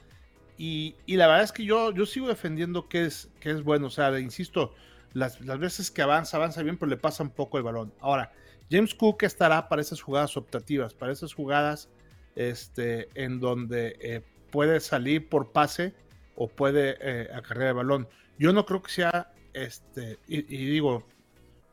[0.56, 3.88] Y, la verdad es que yo, yo sigo defendiendo que es, que es bueno.
[3.88, 4.74] O sea, insisto,
[5.12, 7.92] las, veces que avanza, avanza bien, pero le pasa un poco el balón.
[7.98, 8.30] Ahora,
[8.70, 11.88] James Cook estará para esas jugadas optativas, para esas jugadas
[12.36, 14.22] este, en donde eh,
[14.54, 15.94] puede salir por pase
[16.36, 18.08] o puede eh, acarrear el balón.
[18.38, 21.08] Yo no creo que sea, este, y, digo,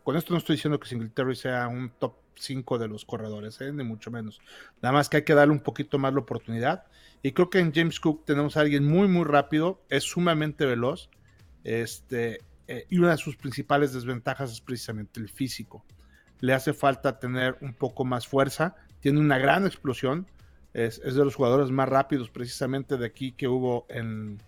[0.02, 3.72] con esto no estoy diciendo que Singletary sea un top 5 de los corredores, ¿eh?
[3.72, 4.42] ni mucho menos.
[4.82, 6.86] Nada más que hay que darle un poquito más la oportunidad.
[7.22, 11.12] Y creo que en James Cook tenemos a alguien muy, muy rápido, es sumamente veloz.
[11.64, 15.86] Este, eh, y una de sus principales desventajas es precisamente el físico.
[16.40, 20.26] Le hace falta tener un poco más fuerza, tiene una gran explosión,
[20.74, 24.40] es, de los jugadores más rápidos precisamente de aquí que hubo en,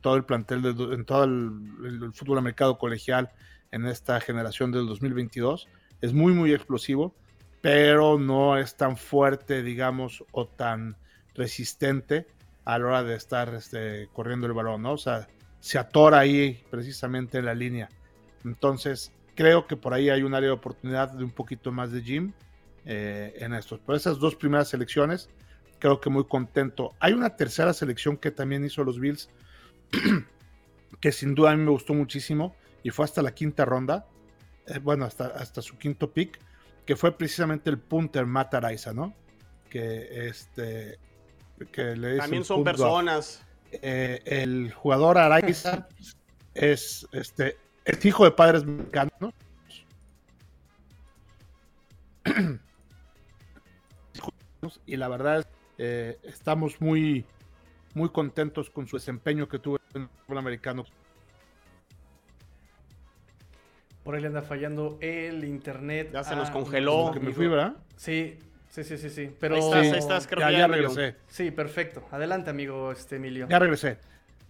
[0.00, 3.30] todo el plantel, en todo el, fútbol americano colegial
[3.70, 5.68] en esta generación del 2022.
[6.00, 7.14] Es muy, muy explosivo,
[7.60, 10.96] pero no es tan fuerte, digamos, o tan
[11.34, 12.26] resistente
[12.64, 14.92] a la hora de estar este, corriendo el balón, ¿no?
[14.92, 15.28] O sea,
[15.60, 17.88] se atora ahí precisamente en la línea.
[18.44, 22.02] Entonces, creo que por ahí hay un área de oportunidad de un poquito más de
[22.02, 22.32] Jim
[22.84, 23.80] eh, en estos.
[23.80, 25.30] Por esas dos primeras selecciones,
[25.78, 26.94] creo que muy contento.
[27.00, 29.30] Hay una tercera selección que también hizo los Bills,
[31.00, 34.06] que sin duda a mí me gustó muchísimo y fue hasta la quinta ronda,
[34.66, 36.38] eh, bueno, hasta, hasta su quinto pick,
[36.86, 38.54] que fue precisamente el punter Matt
[38.94, 39.14] ¿no?
[39.70, 40.98] Que este
[41.70, 43.44] que le También son personas.
[43.70, 45.88] Eh, el jugador Araiza
[46.54, 49.34] es este es hijo de padres mexicanos.
[54.86, 55.46] y la verdad
[55.78, 57.24] eh, estamos muy,
[57.94, 60.84] muy contentos con su desempeño que tuvo en el fútbol americano.
[64.04, 66.10] Por ahí le anda fallando el internet.
[66.12, 67.10] Ya se nos ah, congeló.
[67.12, 67.76] Que me fui, ¿verdad?
[67.96, 68.36] Sí,
[68.68, 69.30] sí, sí, sí, sí.
[69.38, 69.72] Pero...
[69.74, 71.16] Ahí estás, creo ya, ya regresé.
[71.28, 72.04] Sí, perfecto.
[72.10, 73.46] Adelante, amigo este Emilio.
[73.48, 73.98] Ya regresé.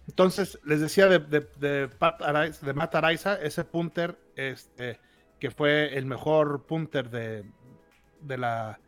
[0.07, 4.99] Entonces, les decía de, de, de, de Matt Araiza, ese punter, este,
[5.39, 7.45] que fue el mejor punter de,
[8.21, 8.79] de la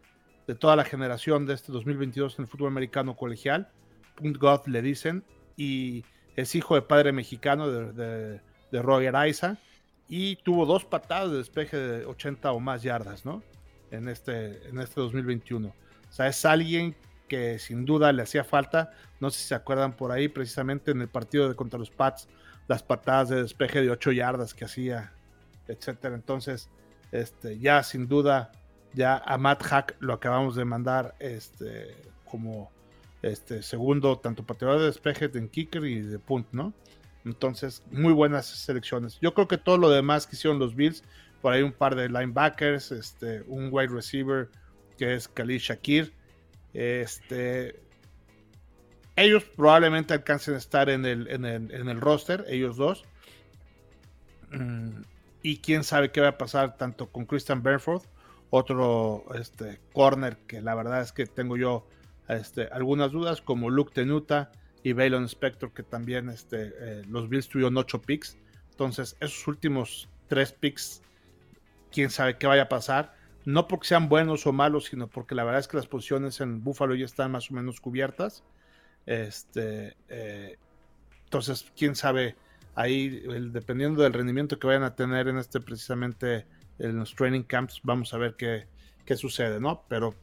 [0.47, 3.69] de toda la generación de este 2022 en el fútbol americano colegial.
[4.15, 5.23] Punt God le dicen.
[5.57, 6.03] Y
[6.35, 8.39] es hijo de padre mexicano de,
[8.71, 9.57] de, Roy Araiza.
[10.07, 13.41] Y tuvo dos patadas de despeje de 80 o más yardas, ¿no?
[13.89, 15.69] En este, en este 2021.
[15.69, 16.95] O sea, es alguien
[17.27, 18.91] que sin duda le hacía falta.
[19.19, 22.27] No sé si se acuerdan por ahí, precisamente en el partido de contra los Pats,
[22.67, 25.13] las patadas de despeje de 8 yardas que hacía,
[25.67, 26.13] etcétera.
[26.15, 26.69] Entonces,
[27.11, 28.51] este, ya sin duda
[28.95, 32.71] ya a Matt Hack lo acabamos de mandar este, como
[33.21, 36.73] este, segundo, tanto pateador de despeje, de kicker y de punt, ¿no?
[37.25, 39.19] Entonces, muy buenas selecciones.
[39.19, 41.03] Yo creo que todo lo demás que hicieron los Bills,
[41.41, 44.49] por ahí un par de linebackers, este, un wide receiver
[44.97, 46.13] que es Khalil Shakir.
[46.73, 47.81] Este,
[49.15, 53.05] ellos probablemente alcancen a estar en el, en el, en el roster, ellos dos.
[54.51, 55.01] Mm,
[55.41, 58.03] y quién sabe qué va a pasar tanto con Christian Bernford
[58.55, 61.85] otro este, corner que la verdad es que tengo yo
[62.27, 64.51] este, algunas dudas, como Luke Tenuta
[64.81, 68.37] y Baylon Spector, que también este, eh, los Bills tuvieron 8 picks.
[68.71, 71.01] Entonces, esos últimos 3 picks,
[71.91, 73.13] quién sabe qué vaya a pasar.
[73.45, 76.63] No porque sean buenos o malos, sino porque la verdad es que las posiciones en
[76.63, 78.43] Buffalo ya están más o menos cubiertas.
[79.05, 80.57] Este, eh,
[81.25, 82.35] entonces, quién sabe
[82.73, 83.09] ahí,
[83.51, 86.47] dependiendo del rendimiento que vayan a tener en este precisamente
[86.79, 88.67] en los training camps, vamos a ver qué,
[89.05, 89.83] qué sucede, ¿no?
[89.87, 90.15] Pero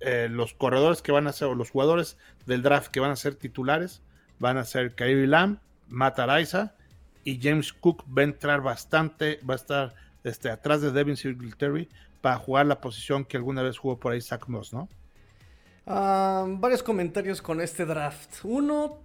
[0.00, 3.16] eh, los corredores que van a ser, o los jugadores del draft que van a
[3.16, 4.02] ser titulares,
[4.38, 6.74] van a ser Kyrie Lamb, Matt Araiza
[7.24, 9.94] y James Cook va a entrar bastante, va a estar
[10.24, 11.88] este, atrás de Devin Singletary
[12.20, 14.88] para jugar la posición que alguna vez jugó por ahí Zach Moss, ¿no?
[15.86, 18.44] Ah, varios comentarios con este draft.
[18.44, 18.98] Uno,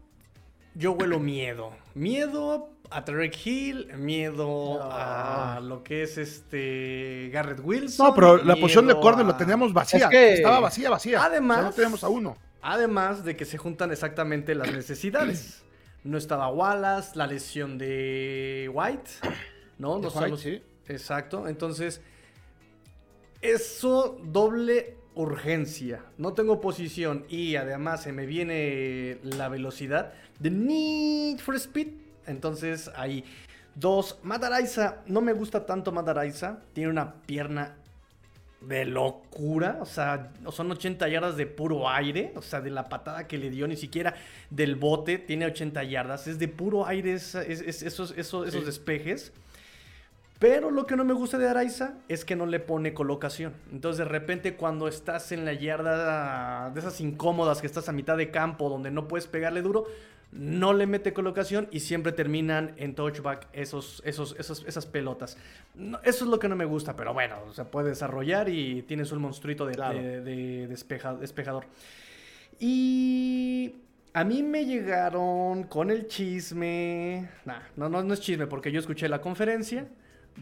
[0.76, 1.74] yo huelo miedo.
[1.94, 8.08] Miedo a Tarek Hill, miedo a lo que es este Garrett Wilson.
[8.08, 10.06] No, pero la posición de corner a- lo teníamos vacía.
[10.06, 11.24] Es que- Estaba vacía, vacía.
[11.24, 12.38] Además- Solo teníamos a uno.
[12.62, 15.64] Además de que se juntan exactamente las necesidades.
[16.04, 19.12] No estaba Wallace, la lesión de White,
[19.78, 19.98] ¿no?
[20.00, 20.62] No White, sabemos- sí.
[20.88, 21.48] Exacto.
[21.48, 22.02] Entonces,
[23.42, 26.04] eso doble urgencia.
[26.18, 31.88] No tengo posición y además se me viene la velocidad de Need for Speed.
[32.30, 33.24] Entonces, ahí.
[33.76, 34.98] Dos, Madaraiza.
[35.08, 36.60] No me gusta tanto Madaraiza.
[36.74, 37.76] Tiene una pierna
[38.62, 39.78] de locura.
[39.82, 42.34] O sea, son 80 yardas de puro aire.
[42.36, 44.16] O sea, de la patada que le dio, ni siquiera
[44.50, 45.18] del bote.
[45.18, 46.28] Tiene 80 yardas.
[46.28, 49.32] Es de puro aire es- es- esos, esos, despejes.
[50.40, 53.54] Pero lo que no me gusta de Araiza es que no le pone colocación.
[53.74, 58.16] Entonces, de repente, cuando estás en la yarda de esas incómodas que estás a mitad
[58.16, 59.86] de campo, donde no puedes pegarle duro,
[60.32, 65.38] no le mete colocación y siempre terminan en touchback esos, esos, esos, esas pelotas.
[65.76, 68.84] No, eso es lo que no me gusta, pero bueno, o sea, puede desarrollar y
[68.84, 69.98] tienes un monstruito de, Claro.
[69.98, 71.66] de- de despeja- despejador.
[72.60, 73.76] Y
[74.14, 77.30] a mí me llegaron con el chisme.
[77.46, 79.88] Nah, no, no, no es chisme porque yo escuché la conferencia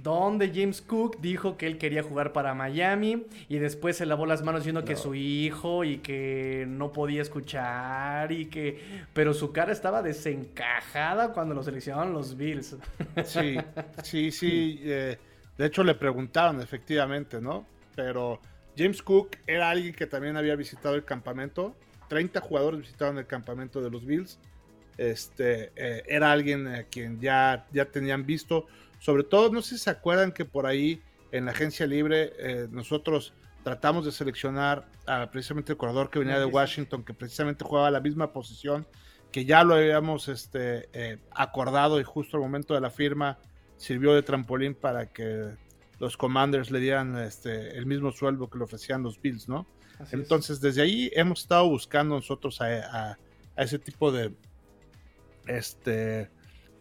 [0.04, 4.44] donde James Cook dijo que él quería jugar para Miami y después se lavó las
[4.44, 9.04] manos diciendo que su hijo y que no podía escuchar y que...
[9.14, 12.76] Pero su cara estaba desencajada cuando lo seleccionaron los Bills.
[13.26, 13.58] Sí,
[14.04, 14.80] sí, sí.
[14.84, 15.18] eh,
[15.58, 17.66] de hecho, le preguntaron efectivamente, ¿no?
[17.96, 18.40] Pero
[18.78, 21.76] James Cook era alguien que también había visitado el campamento.
[22.10, 24.40] 30 jugadores visitaron el campamento de los Bills.
[24.98, 28.68] Este, eh, era alguien a quien ya, ya tenían visto.
[29.00, 32.68] Sobre todo, no sé si se acuerdan que por ahí en la agencia libre eh,
[32.72, 33.34] nosotros
[33.64, 38.00] tratamos de seleccionar a precisamente el corredor que venía de Washington, que precisamente jugaba la
[38.00, 38.88] misma posición,
[39.32, 43.38] que ya lo habíamos este, eh, acordado y justo al momento de la firma
[43.76, 45.50] sirvió de trampolín para que
[46.00, 49.68] los Commanders le dieran este, el mismo sueldo que le ofrecían los Bills, ¿no?
[50.00, 50.14] Así es.
[50.14, 52.66] Entonces, desde ahí hemos estado buscando nosotros a,
[53.12, 53.18] a-
[53.58, 54.32] a ese tipo de
[55.48, 56.30] este,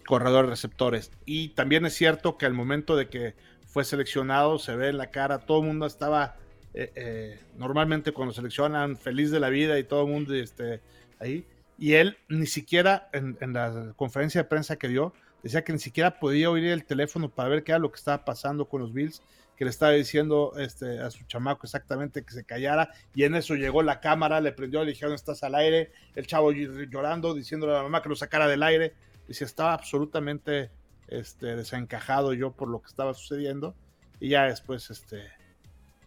[0.06, 1.10] corredores receptores.
[1.26, 3.34] Y también es cierto que al momento de que
[3.66, 6.36] fue seleccionado, se ve en la cara, todo el mundo estaba,
[6.72, 10.80] eh, eh, normalmente cuando seleccionan, feliz de la vida y todo el mundo este,
[11.20, 11.44] ahí.
[11.78, 16.18] Y él ni siquiera en, la conferencia de prensa que dio, decía que ni siquiera
[16.18, 19.20] podía oír el teléfono para ver qué era lo que estaba pasando con los Bills,
[19.58, 23.54] que le estaba diciendo este, a su chamaco exactamente que se callara, y en eso
[23.54, 27.72] llegó la cámara, le prendió, le dijeron estás al aire, el chavo ll- llorando, diciéndole
[27.72, 28.94] a la mamá que lo sacara del aire,
[29.28, 30.70] dice estaba absolutamente
[31.08, 33.74] este, desencajado yo por lo que estaba sucediendo,
[34.20, 35.22] y ya después este,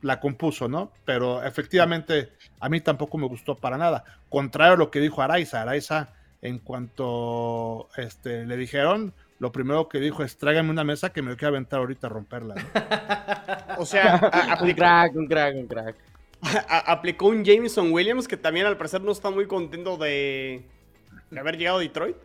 [0.02, 0.92] la compuso, ¿no?
[1.06, 5.62] Pero efectivamente a mí tampoco me gustó para nada, contrario a lo que dijo Araiza,
[5.62, 6.10] Araiza
[6.42, 11.36] en cuanto este, le dijeron, lo primero que dijo es tráigame una mesa que me
[11.36, 12.56] quiero aventar ahorita a romperla.
[12.56, 13.82] ¿no?
[13.82, 15.96] O sea, a- Un aplicó, crack, un crack, un crack.
[16.70, 20.66] a- aplicó un Jameson Williams que también al parecer no está muy contento de,
[21.30, 22.16] de haber llegado a Detroit.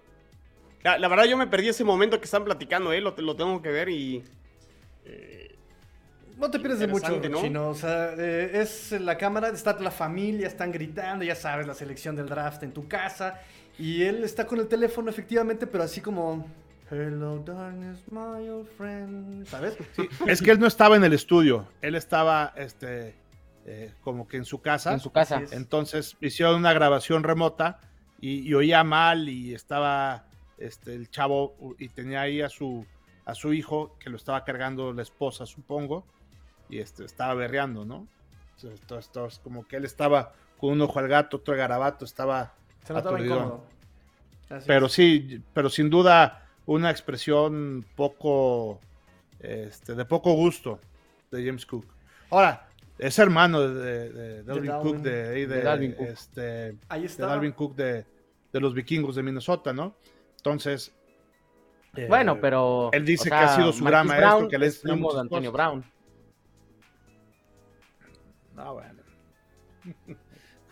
[0.84, 3.00] La, la verdad yo me perdí ese momento que están platicando, ¿eh?
[3.00, 4.22] lo, lo tengo que ver y...
[6.38, 7.40] No te pierdes de mucho, ¿no?
[7.40, 7.68] Chino.
[7.68, 12.16] O sea, eh, es la cámara, está la familia, están gritando, ya sabes, la selección
[12.16, 13.40] del draft en tu casa.
[13.78, 16.46] Y él está con el teléfono, efectivamente, pero así como.
[16.90, 19.46] Hello, darkness, my old friend.
[19.46, 19.76] ¿Sabes?
[19.96, 23.14] Sí, es que él no estaba en el estudio, él estaba este,
[23.64, 24.92] eh, como que en su casa.
[24.92, 25.42] En su casa.
[25.52, 27.80] Entonces hicieron una grabación remota
[28.20, 30.26] y, y oía mal y estaba
[30.58, 32.86] este, el chavo y tenía ahí a su,
[33.24, 36.04] a su hijo que lo estaba cargando la esposa, supongo,
[36.68, 38.06] y este, estaba berreando, ¿no?
[38.62, 42.54] Entonces, como que él estaba con un ojo al gato, otro al garabato, estaba...
[44.48, 44.54] Se.
[44.56, 44.92] Así Pero es.
[44.92, 48.78] sí, pero sin duda una expresión poco,
[49.40, 50.78] este, de poco gusto
[51.30, 51.86] de James Cook.
[52.30, 54.92] Ahora, es hermano de, de- de Dalvin Dalvin.
[54.92, 56.06] Cook, de, de- De Dalvin Cook.
[56.06, 57.26] este, Ahí de está.
[57.26, 58.06] Dalvin Cook de,
[58.52, 59.96] de los vikingos de Minnesota, ¿no?
[60.44, 60.94] Entonces,
[61.96, 62.90] eh, Bueno, pero.
[62.92, 65.20] él dice o que ha sido su gran maestro, Brown que le es primo de
[65.22, 65.66] Antonio cosas.
[65.66, 65.84] Brown.
[68.54, 69.02] no, bueno.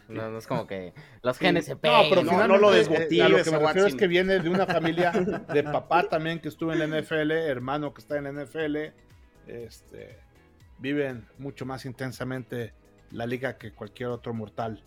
[0.08, 0.92] No, no es como que
[1.22, 3.60] los genes se No, pero no, no lo eh, desmotives, a lo que me a
[3.60, 5.10] refiero es que viene de una familia
[5.54, 8.76] de papá también que estuvo en la NFL, hermano que está en la NFL,
[9.46, 10.18] este,
[10.80, 12.74] viven mucho más intensamente
[13.10, 14.84] la liga que cualquier otro mortal.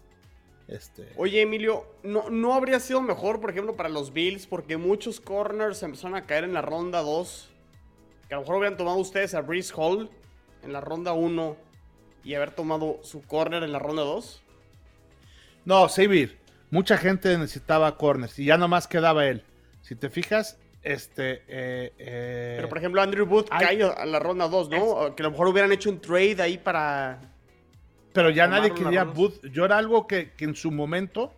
[0.68, 4.48] Este, Oye, Emilio, ¿no, ¿no habría sido mejor, por ejemplo, para los Bills?
[4.48, 7.50] Porque muchos corners empezaron a caer en la ronda 2.
[8.28, 10.10] Que a lo mejor hubieran tomado ustedes a Breeze Hall
[10.64, 11.56] en la ronda 1
[12.24, 14.42] y haber tomado su corner en la ronda 2.
[15.66, 16.40] No, Sabir,
[16.72, 19.44] mucha gente necesitaba corners y ya nomás quedaba él.
[19.82, 21.44] Si te fijas, este.
[21.48, 25.16] Eh, Pero por ejemplo, Andrew Booth cae a la ronda 2, ¿no?
[25.16, 27.20] Que a lo mejor hubieran hecho un trade ahí para.
[28.16, 29.46] Pero ya nadie quería Booth.
[29.52, 31.34] Yo era algo que, en su momento.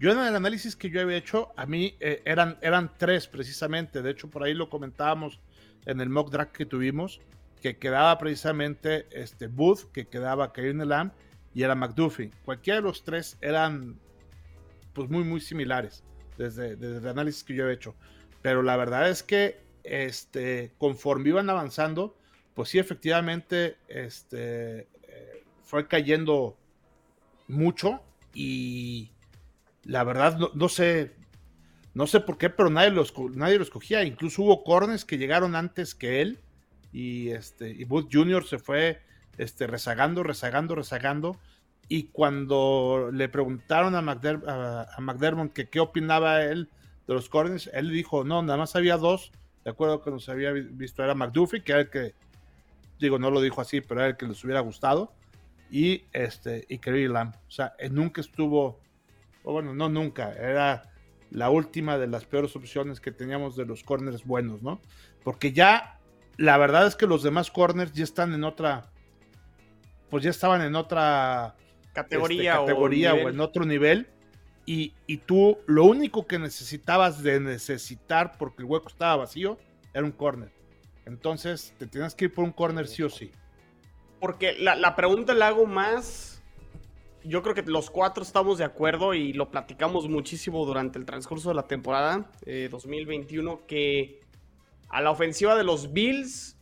[0.00, 4.02] Yo en el análisis que yo había hecho, a mí eh, eran, eran tres precisamente.
[4.02, 5.38] De hecho, por ahí lo comentábamos
[5.86, 7.20] en el mock draft que tuvimos,
[7.62, 11.12] que quedaba precisamente este Booth, que quedaba Kevin Lamb
[11.54, 12.32] y era McDuffie.
[12.44, 13.96] Cualquiera de los tres eran
[14.94, 16.02] pues muy, muy similares
[16.38, 17.94] desde, desde el análisis que yo he hecho.
[18.42, 22.16] Pero la verdad es que este, conforme iban avanzando,
[22.54, 24.88] pues sí, efectivamente, este,
[25.64, 26.56] fue cayendo
[27.48, 28.00] mucho
[28.32, 29.10] y
[29.84, 31.14] la verdad no, sé,
[31.94, 33.04] no sé por qué, pero nadie lo,
[33.34, 34.04] nadie lo escogía.
[34.04, 36.40] Incluso hubo cornes que llegaron antes que él
[36.92, 38.44] y este y Booth Jr.
[38.46, 39.02] se fue
[39.38, 41.38] este, rezagando, rezagando, rezagando.
[41.88, 46.70] Y cuando le preguntaron a, a McDermott que qué opinaba él
[47.06, 49.32] de los corners, él dijo, no, nada más había dos,
[49.64, 52.14] de acuerdo que nos había visto, era McDuffie, que era el que,
[52.98, 55.12] digo, no lo dijo así, pero era el que les hubiera gustado,
[55.74, 57.34] y este, y Kerry Lamb.
[57.48, 58.78] O sea, él nunca estuvo,
[59.42, 60.84] o bueno, no nunca, era
[61.32, 64.80] la última de las peores opciones que teníamos de los corners buenos, ¿no?
[65.24, 65.98] Porque ya,
[66.36, 68.92] la verdad es que los demás corners ya están en otra,
[70.10, 71.56] pues ya estaban en otra
[71.92, 74.06] categoría, este, categoría o en otro nivel
[74.66, 74.92] y,
[75.26, 79.58] tú lo único que necesitabas de necesitar porque el hueco estaba vacío
[79.92, 80.52] era un corner.
[81.04, 83.32] Entonces te tienes que ir por un corner sí o sí.
[84.24, 86.40] Porque la, pregunta la hago más.
[87.24, 91.50] Yo creo que los cuatro estamos de acuerdo y lo platicamos muchísimo durante el transcurso
[91.50, 92.30] de la temporada
[92.70, 94.20] 2021 eh, que
[94.88, 96.56] a la ofensiva de los Bills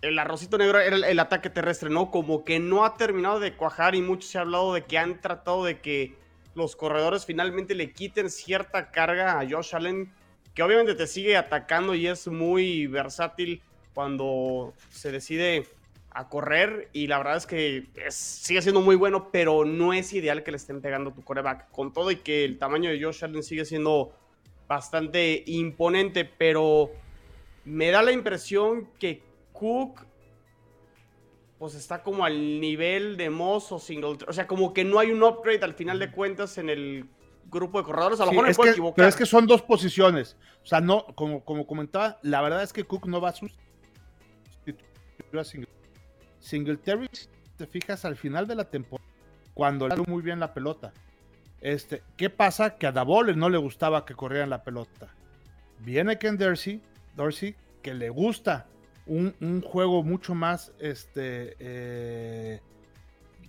[0.00, 2.12] el arrocito negro era el, el, ataque terrestre, ¿no?
[2.12, 5.20] Como que no ha terminado de cuajar y mucho se ha hablado de que han
[5.20, 6.14] tratado de que
[6.54, 10.12] los corredores finalmente le quiten cierta carga a Josh Allen,
[10.54, 13.60] que obviamente te sigue atacando y es muy versátil
[13.92, 15.66] cuando se decide
[16.16, 20.42] a correr y la verdad es que sigue siendo muy bueno, pero no es ideal
[20.42, 21.70] que le estén pegando tu coreback.
[21.70, 24.14] Con todo y que el tamaño de Josh Allen sigue siendo
[24.66, 26.90] bastante imponente, pero
[27.66, 30.06] me da la impresión que Cook
[31.58, 34.16] pues está como al nivel de Moss o Single.
[34.26, 37.04] O sea, como que no hay un upgrade al final de cuentas en el
[37.50, 38.20] grupo de corredores.
[38.20, 38.96] A lo mejor me puedo equivocar.
[38.96, 40.38] Pero es que son dos posiciones.
[40.62, 43.66] O sea, no, como, como comentaba, la verdad es que Cook no va a sustituir
[45.38, 45.44] a
[46.46, 47.08] Singletary.
[47.56, 49.08] te fijas al final de la temporada,
[49.52, 50.92] cuando le muy bien la pelota.
[51.60, 52.76] Este, ¿Qué pasa?
[52.76, 55.08] Que a Davole no le gustaba que corrieran la pelota.
[55.80, 56.80] Viene Ken Dorsey,
[57.16, 58.66] Dorsey que le gusta
[59.06, 62.60] un, juego mucho más, este, eh,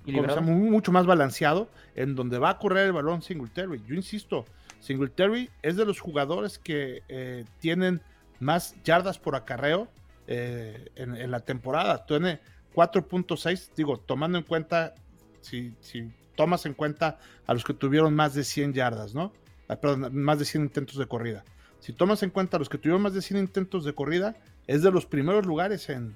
[0.06, 3.84] mucho más balanceado, en donde va a correr el balón Singletary.
[3.88, 4.46] Yo insisto,
[4.80, 8.02] Singletary es de los jugadores que eh, tienen
[8.40, 9.88] más yardas por acarreo
[10.30, 12.06] eh, en, la temporada.
[12.06, 12.40] Tiene
[12.78, 14.94] 4.6, digo, tomando en cuenta,
[15.42, 17.18] si, si, tomas en cuenta
[17.48, 19.34] a los que tuvieron más de 100 yardas, ¿no?
[19.68, 21.44] Ah, perdón, más de 100 intentos de corrida.
[21.80, 24.36] Si tomas en cuenta a los que tuvieron más de 100 intentos de corrida,
[24.68, 26.16] es de los primeros lugares en,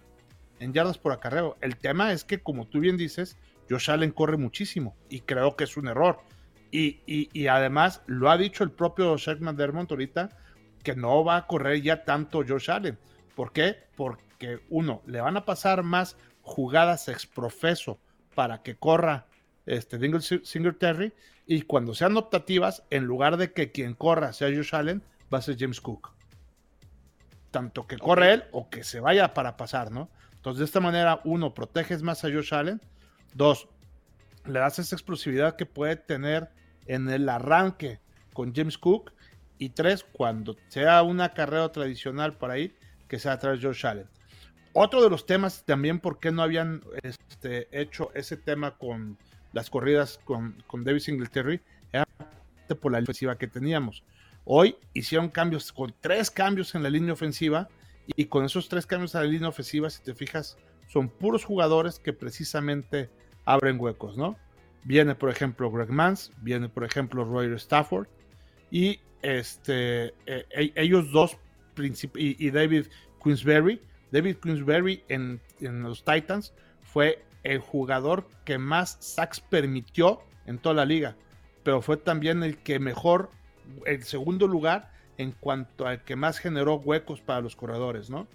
[0.60, 1.58] yardas por acarreo.
[1.62, 3.38] El tema es que, como tú bien dices,
[3.68, 6.20] Josh Allen corre muchísimo y creo que es un error.
[6.72, 10.30] Y, además lo ha dicho el propio Shaq McDermott ahorita
[10.84, 13.00] que no va a correr ya tanto Josh Allen.
[13.36, 13.78] ¿Por qué?
[13.96, 18.00] Porque uno, le van a pasar más jugadas exprofeso
[18.36, 19.28] para que corra
[19.66, 20.00] este
[20.44, 21.14] Singletary
[21.46, 25.42] y cuando sean optativas, en lugar de que quien corra sea Josh Allen, va a
[25.42, 26.14] ser James Cook
[27.52, 30.10] tanto que corre él o que se vaya para pasar, ¿no?
[30.36, 32.82] Entonces, de esta manera, uno, proteges más a Josh Allen.
[33.34, 33.68] Dos,
[34.46, 36.50] le das esa explosividad que puede tener
[36.88, 38.00] en el arranque
[38.34, 39.14] con James Cook.
[39.60, 42.76] Y tres, cuando sea una carrera tradicional para ir,
[43.08, 44.10] que sea atrás de Josh Allen.
[44.74, 49.18] Otro de los temas también, ¿por qué no habían este, hecho ese tema con
[49.52, 51.62] las corridas con, con David Singletary?
[51.92, 52.06] Era
[52.80, 54.04] por la ofensiva que teníamos.
[54.46, 57.68] Hoy hicieron cambios, con tres cambios en la línea ofensiva,
[58.16, 60.58] y con esos tres cambios en la línea ofensiva, si te fijas,
[60.88, 63.10] son puros jugadores que precisamente
[63.46, 64.38] abren huecos, ¿no?
[64.84, 68.08] Viene, por ejemplo, Greg Mans, viene, por ejemplo, Roger Stafford,
[68.72, 71.38] y este, eh, e, ellos dos,
[71.78, 72.88] y, y, David
[73.24, 73.80] Queensberry,
[74.12, 80.76] David Queensberry en, en los Titans fue el jugador que más sacks permitió en toda
[80.76, 81.16] la liga,
[81.64, 83.30] pero fue también el que mejor
[83.86, 88.28] el segundo lugar en cuanto al que más generó huecos para los corredores, ¿no?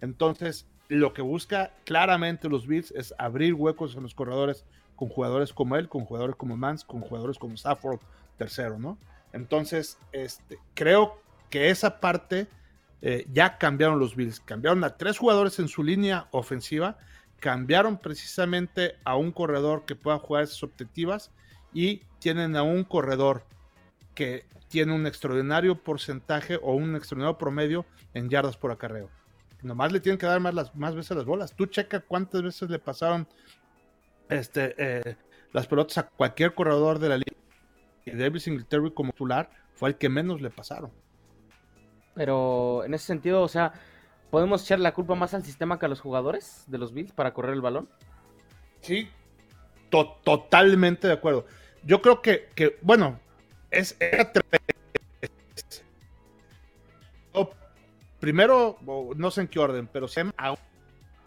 [0.00, 4.64] Entonces, lo que busca claramente los Bills es abrir huecos en los corredores
[4.96, 8.00] con jugadores como él, con jugadores como Mans, con jugadores como Stafford,
[8.36, 8.98] tercero, ¿no?
[9.32, 12.48] Entonces, este, creo que esa parte
[13.02, 14.40] eh, ya cambiaron los Bills.
[14.40, 16.98] Cambiaron a tres jugadores en su línea ofensiva,
[17.38, 21.30] cambiaron precisamente a un corredor que pueda jugar esas objetivas
[21.72, 23.44] y tienen a un corredor
[24.14, 29.08] que tiene un extraordinario porcentaje o un extraordinario promedio en yardas por acarreo.
[29.62, 31.54] Nomás le tienen que dar más, las, más veces las bolas.
[31.54, 33.26] Tú checa cuántas veces le pasaron
[34.28, 35.16] este, eh,
[35.52, 37.36] las pelotas a cualquier corredor de la liga.
[38.04, 40.90] Y David Singletary como titular fue el que menos le pasaron.
[42.20, 43.72] Pero en ese sentido, o sea,
[44.28, 47.32] ¿podemos echar la culpa más al sistema que a los jugadores de los Bills para
[47.32, 47.88] correr el balón?
[48.82, 49.08] Sí,
[49.88, 51.46] totalmente de acuerdo.
[51.82, 53.18] Yo creo que, que bueno,
[53.70, 53.96] es,
[58.20, 58.76] primero,
[59.16, 60.54] no sé en qué orden, pero se a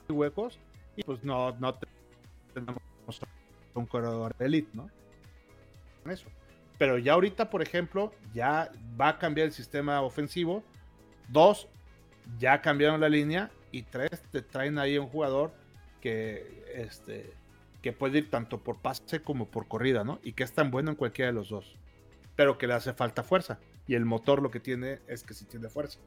[0.09, 0.59] huecos
[0.95, 1.75] y pues no, no
[2.53, 2.77] tenemos
[3.73, 4.91] un corredor de elite, ¿no?
[6.05, 6.27] Eso.
[6.77, 8.71] Pero ya ahorita, por ejemplo, ya
[9.01, 10.63] va a cambiar el sistema ofensivo.
[11.33, 11.67] Dos,
[12.39, 13.51] ya cambiaron la línea.
[13.71, 15.51] Y tres, te traen ahí un jugador
[15.99, 17.33] que, este,
[17.81, 20.19] que puede ir tanto por pase como por corrida, ¿no?
[20.23, 21.75] Y que es tan bueno en cualquiera de los dos.
[22.35, 23.59] Pero que le hace falta fuerza.
[23.87, 25.99] Y el motor lo que tiene es que sí tiene fuerza.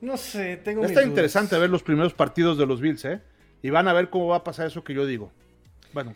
[0.00, 3.20] No sé, tengo Está interesante ver los primeros partidos de los Bills, ¿eh?
[3.62, 5.30] Y van a ver cómo va a pasar eso que yo digo.
[5.92, 6.14] Bueno.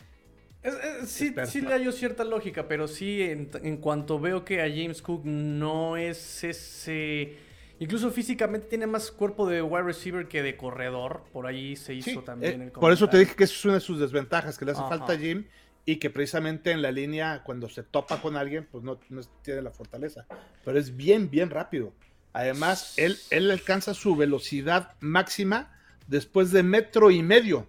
[1.05, 5.01] Sí, sí le hallo cierta lógica, pero sí, en, en, cuanto veo que a James
[5.01, 7.37] Cook no es ese.
[7.79, 11.23] Incluso físicamente tiene más cuerpo de wide receiver que de corredor.
[11.31, 13.73] Por ahí se hizo también eh, el Por eso te dije que eso es una
[13.75, 15.45] de sus desventajas, que le hace falta a Jim
[15.85, 19.61] y que precisamente en la línea, cuando se topa con alguien, pues no, no tiene
[19.61, 20.25] la fortaleza.
[20.65, 21.93] Pero es bien, bien rápido.
[22.33, 25.75] Además, él, él alcanza su velocidad máxima
[26.07, 27.65] después de metro y medio,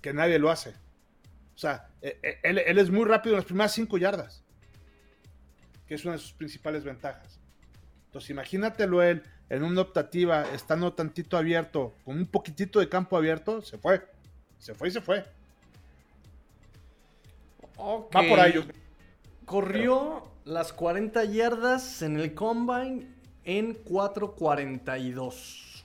[0.00, 0.70] que nadie lo hace.
[1.54, 4.42] O sea, e, e, él, es muy rápido en las primeras cinco yardas,
[5.86, 7.40] que es una de sus principales ventajas.
[8.06, 13.62] Entonces, imagínatelo él en una optativa, estando tantito abierto, con un poquitito de campo abierto,
[13.62, 14.02] se fue.
[14.58, 15.24] Se fue y se fue.
[17.78, 18.54] Va por ahí.
[19.44, 23.08] Corrió las 40 yardas en el combine
[23.44, 25.82] en 4.42.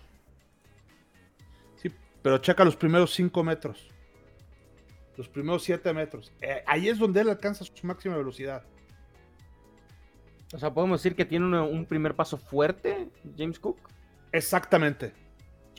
[1.75, 1.91] Sí,
[2.21, 3.96] pero checa los primeros 5 metros.
[5.17, 6.31] Los primeros 7 metros.
[6.41, 8.63] Eh, ahí es donde él alcanza su máxima velocidad.
[10.53, 13.77] O sea, podemos decir que tiene un primer paso fuerte, James Cook.
[14.31, 15.11] Exactamente.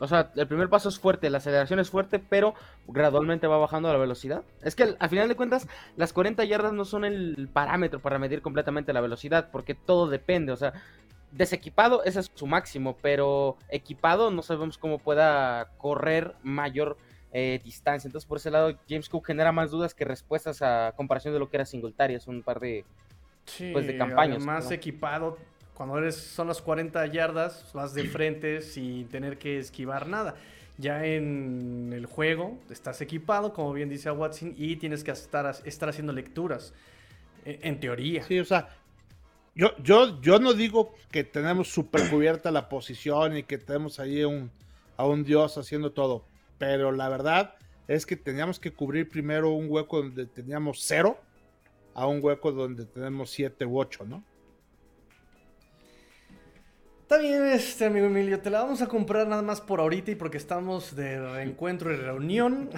[0.01, 2.55] O sea, el primer paso es fuerte, la aceleración es fuerte, pero
[2.86, 4.45] gradualmente va bajando la velocidad.
[4.62, 5.66] Es que al, final de cuentas,
[5.97, 10.53] las 40 yardas no son el parámetro para medir completamente la velocidad, porque todo depende.
[10.53, 10.74] O sea,
[11.30, 16.97] Desequipado, ese es su máximo, pero equipado no sabemos cómo pueda correr mayor
[17.33, 18.09] eh, distancia.
[18.09, 21.49] Entonces, por ese lado, James Cook genera más dudas que respuestas a comparación de lo
[21.49, 22.14] que era Singletary.
[22.14, 22.85] Es un par de,
[23.72, 24.45] pues, de campañas.
[24.45, 25.39] Más equipado,
[25.74, 30.37] cuando eres, son las 40 yardas, vas de frente sin tener que esquivar nada.
[30.79, 35.89] Ya en el juego estás equipado, como bien dice Watson, y tienes que estar, estar
[35.89, 36.72] haciendo lecturas.
[37.45, 38.22] E, en teoría.
[38.24, 38.68] Sí, o sea,
[39.55, 44.22] yo, yo, yo no digo que tenemos súper cubierta la posición y que tenemos ahí
[44.22, 44.51] un,
[44.97, 46.24] a un dios haciendo todo,
[46.59, 47.54] pero la verdad
[47.86, 51.18] es que teníamos que cubrir primero un hueco donde teníamos cero
[51.94, 54.22] a un hueco donde tenemos siete u ocho, ¿no?
[57.09, 60.14] Está bien, este amigo Emilio, te la vamos a comprar nada más por ahorita y
[60.14, 62.68] porque estamos de reencuentro y reunión.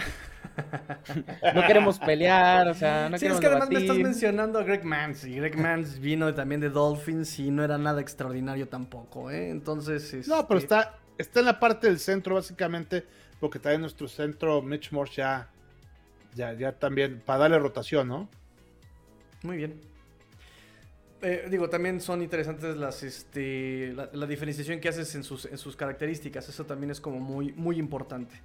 [1.54, 4.84] no queremos pelear, o sea, no sí, es que además me estás mencionando a Greg
[4.84, 9.50] Mans y Greg Mans vino también de Dolphins y no era nada extraordinario tampoco, ¿eh?
[9.50, 10.28] Entonces...
[10.28, 13.04] No, pero este está, está en la parte del centro básicamente
[13.40, 15.50] porque también nuestro centro Mitch Morse ya,
[16.34, 18.28] ya, ya también, para darle rotación, ¿no?
[19.42, 19.80] Muy bien.
[21.22, 25.76] Eh, digo, también son interesantes las, este, la, diferenciación que haces en sus, en sus
[25.76, 26.48] características.
[26.48, 28.40] Eso también es como muy, muy importante.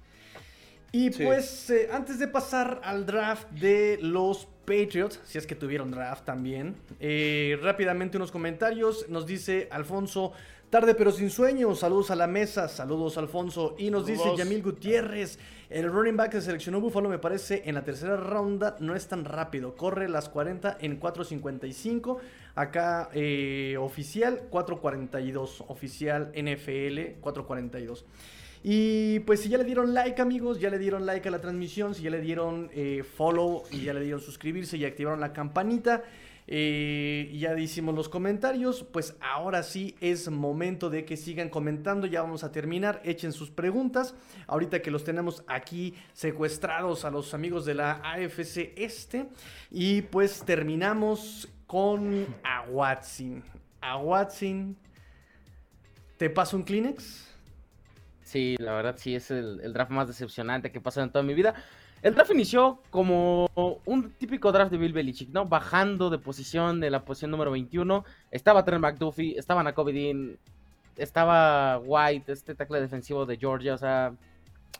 [0.92, 5.90] Y pues eh, antes de pasar al draft de los Patriots, si es que tuvieron
[5.90, 9.08] draft también, eh, rápidamente unos comentarios.
[9.08, 10.32] Nos dice Alfonso,
[10.70, 13.74] tarde pero sin sueño, saludos a la mesa, saludos Alfonso.
[13.78, 15.38] Y nos dice Yamil Gutiérrez,
[15.70, 19.24] el running back que seleccionó Buffalo me parece en la tercera ronda no es tan
[19.24, 22.18] rápido, corre las 40 en 4.55.
[22.54, 28.04] Acá eh, oficial 4.42, oficial NFL 4.42.
[28.68, 31.94] Y pues si ya le dieron like amigos, ya le dieron like a la transmisión,
[31.94, 36.02] si ya le dieron eh, follow y ya le dieron suscribirse y activaron la campanita,
[36.48, 42.22] eh, ya hicimos los comentarios, pues ahora sí es momento de que sigan comentando, ya
[42.22, 44.14] vamos a terminar, echen sus preguntas,
[44.46, 49.28] ahorita que los tenemos aquí secuestrados a los amigos de la AFC Este
[49.70, 53.42] y pues terminamos con a Watson.
[53.80, 54.76] a Watson.
[56.16, 57.26] ¿Te paso un Kleenex?
[58.22, 61.24] Sí, la verdad sí es el, el draft más decepcionante que he pasado en toda
[61.24, 61.54] mi vida.
[62.06, 63.50] El draft inició como
[63.84, 65.44] un típico draft de Bill Belichick, ¿no?
[65.44, 68.04] Bajando de posición de la posición número 21.
[68.30, 70.38] Estaba Trent McDuffie, estaba Nakobe Dean,
[70.96, 74.14] estaba White, este tackle defensivo de Georgia, o sea,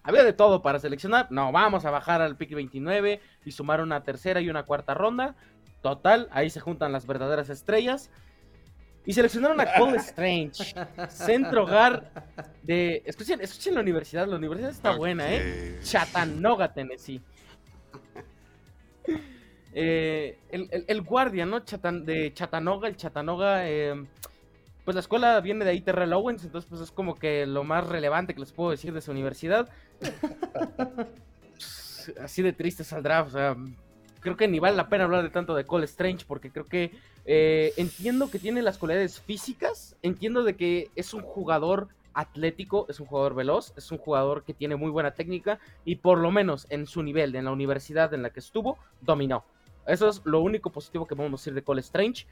[0.05, 1.27] había de todo para seleccionar.
[1.33, 5.35] No, vamos a bajar al pick 29 y sumar una tercera y una cuarta ronda.
[5.83, 8.09] Total, ahí se juntan las verdaderas estrellas.
[9.07, 10.75] Y seleccionaron a Cole Strange,
[11.09, 12.11] centro hogar
[12.63, 13.03] de.
[13.07, 15.79] Escuchen, escuchen la universidad, la universidad está buena, ¿eh?
[15.83, 17.21] Chattanooga, Tennessee.
[19.79, 21.61] Eh, el, el, el, guardia, ¿no?
[21.61, 23.69] Chatan, de Chattanooga, el Chattanooga.
[23.69, 24.07] Eh,
[24.87, 27.87] pues la escuela viene de ahí, Terrell Owens, entonces pues es como que lo más
[27.87, 29.69] relevante que les puedo decir de su universidad.
[32.23, 33.55] Así de triste saldrá, o sea,
[34.27, 36.91] creo que ni vale la pena hablar de tanto de Cole Strange porque creo que
[37.27, 42.99] eh, entiendo que tiene las cualidades físicas, entiendo de que es un jugador atlético, es
[42.99, 46.67] un jugador veloz, es un jugador que tiene muy buena técnica y por lo menos
[46.71, 49.45] en su nivel, en la universidad en la que estuvo, dominó.
[49.87, 52.27] Eso es lo único positivo que podemos decir de Cole Strange,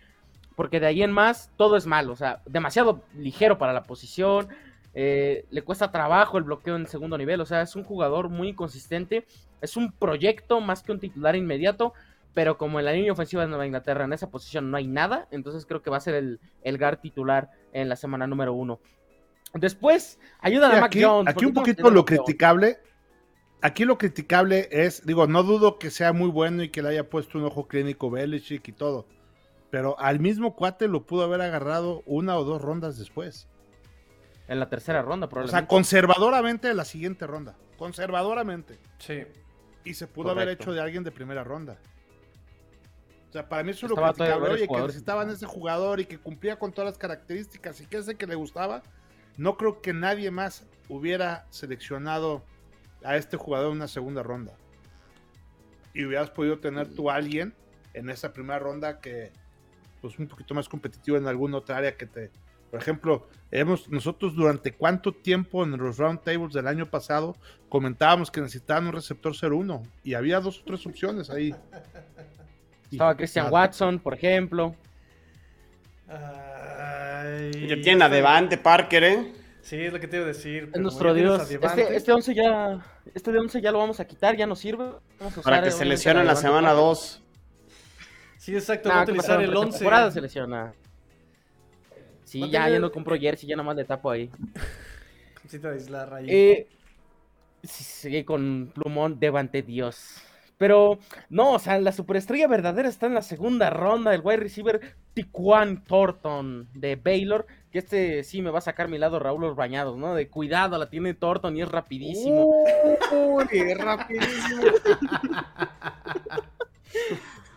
[0.57, 4.49] porque de ahí en más todo es malo, o sea, demasiado ligero para la posición,
[4.95, 8.49] eh, le cuesta trabajo el bloqueo en segundo nivel, o sea, es un jugador muy
[8.49, 9.27] inconsistente,
[9.61, 11.95] es un proyecto más que un titular inmediato,
[12.33, 15.29] pero como en la línea ofensiva de Nueva Inglaterra en esa posición no hay nada,
[15.31, 18.81] entonces creo que va a ser el, el guard titular en la semana número uno.
[19.55, 21.35] Después, ayuda sí, a Mac Jones.
[21.35, 22.79] Aquí un poquito lo criticable,
[23.63, 27.09] aquí lo criticable es, digo, no dudo que sea muy bueno y que le haya
[27.09, 29.07] puesto un ojo clínico Belichick y todo,
[29.71, 33.49] pero al mismo cuate lo pudo haber agarrado una o dos rondas después.
[34.47, 35.57] En la tercera ronda, probablemente.
[35.57, 37.57] O sea, conservadoramente en la siguiente ronda.
[37.79, 38.79] Conservadoramente.
[38.99, 39.25] Sí.
[39.85, 40.43] Y se pudo Correcto.
[40.43, 41.79] haber hecho de alguien de primera ronda.
[43.29, 44.51] O sea, para mí eso es lo criticable.
[44.51, 48.15] Oye, que necesitaban ese jugador y que cumplía con todas las características y que ese
[48.17, 48.83] que le gustaba.
[49.37, 52.45] No creo que nadie más hubiera seleccionado
[53.03, 54.53] a este jugador en una segunda ronda.
[55.93, 57.55] Y hubieras podido tener tú a alguien
[57.93, 59.33] en esa primera ronda que,
[60.01, 62.31] pues, un poquito más competitivo en alguna otra área que te.
[62.75, 67.37] Por ejemplo, hemos, nosotros durante cuánto tiempo en los roundtables del año pasado
[67.69, 71.55] comentábamos que necesitaban un receptor 0-1 y había dos o tres opciones ahí.
[72.91, 74.75] Estaba Christian Watson, por ejemplo.
[76.09, 79.33] Ay, ya tienen a Devante Parker, ¿eh?
[79.63, 80.73] Sí, es lo que te iba a decir.
[80.75, 81.49] Es nuestro Dios.
[81.49, 82.85] Este, este 11 ya.
[83.15, 84.87] Este de 11 ya lo vamos a quitar, ya no sirve.
[85.21, 87.23] Vamos a Para que se lesione en la semana 2.
[88.37, 89.79] Sí, exacto, nah, va a utilizar el 11.
[89.79, 90.75] temporada se lesiona.
[92.35, 94.29] Sí, ya, ya no compro jersey, ya nada más le tapo ahí.
[95.41, 96.27] Cosita de Isla ahí.
[96.29, 96.67] Eh,
[97.63, 100.17] sí, con plumón, Devante Dios.
[100.59, 104.97] Pero no, o sea, la superestrella verdadera está en la segunda ronda, el wide receiver
[105.13, 109.55] Tiquan Thornton de Baylor, que este sí me va a sacar mi lado Raúl Los
[109.55, 110.17] Bañados, ¿no?
[110.17, 112.65] De cuidado, la tiene Thornton y es rapidísimo.
[113.13, 114.63] Uy, es rapidísimo.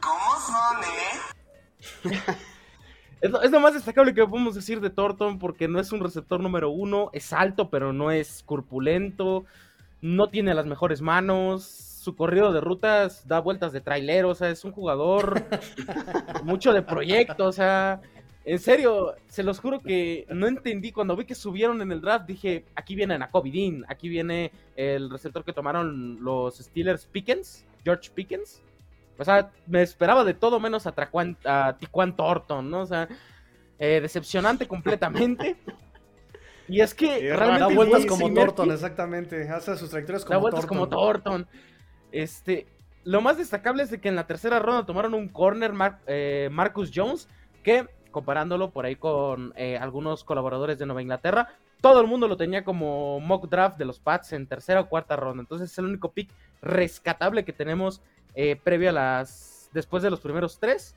[0.02, 0.84] ¿Cómo son,
[2.14, 2.36] eh?
[3.20, 6.02] Es lo, es lo, más destacable que podemos decir de Thornton porque no es un
[6.02, 9.46] receptor número uno, es alto pero no es corpulento,
[10.02, 14.50] no tiene las mejores manos, su corrido de rutas da vueltas de trailero, o sea,
[14.50, 15.44] es un jugador
[16.44, 18.02] mucho de proyecto, o sea,
[18.48, 22.28] en serio, se los juro que no entendí cuando vi que subieron en el draft,
[22.28, 28.10] dije, aquí viene Nakobe Dean, aquí viene el receptor que tomaron los Steelers Pickens, George
[28.16, 28.62] Pickens.
[29.18, 32.82] O sea, me esperaba de todo menos a, Traquan, a Tiquan Thornton, ¿no?
[32.82, 33.08] O sea,
[33.80, 35.56] eh, decepcionante completamente.
[36.70, 39.48] Y es que realmente da vueltas como Thornton, exactamente.
[39.48, 40.78] Hace sus trayectorias como da vueltas Thornton.
[40.78, 41.48] como Thornton.
[42.12, 42.68] Este,
[43.06, 46.50] lo más destacable es de que en la tercera ronda tomaron un corner Mar eh,
[46.52, 47.30] Marcus Jones
[47.64, 51.50] que comparándolo por ahí con eh, algunos colaboradores de Nueva Inglaterra,
[51.82, 55.16] todo el mundo lo tenía como mock draft de los Pats en tercera o cuarta
[55.16, 55.42] ronda.
[55.42, 56.30] Entonces es el único pick
[56.62, 58.02] rescatable que tenemos
[58.36, 59.70] eh, previo a las.
[59.74, 60.96] después de los primeros tres.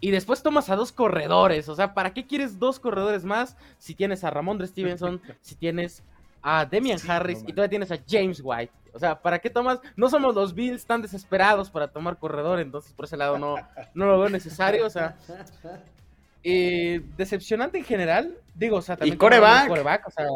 [0.00, 1.68] Y después tomas a dos corredores.
[1.68, 6.02] O sea, ¿para qué quieres dos corredores más si tienes a Ramondre Stevenson, si tienes
[6.42, 8.72] a Demian sí, Harris no, y todavía tienes a James White?
[8.92, 9.80] O sea, ¿para qué tomas?
[9.94, 13.56] No somos los Bills tan desesperados para tomar corredor, entonces por ese lado no,
[13.94, 14.86] no lo veo necesario.
[14.86, 15.16] O sea,
[16.48, 18.38] eh, decepcionante en general.
[18.54, 19.14] Digo, o sea, también.
[19.14, 19.66] ¿Y coreback?
[19.66, 20.26] coreback o sea,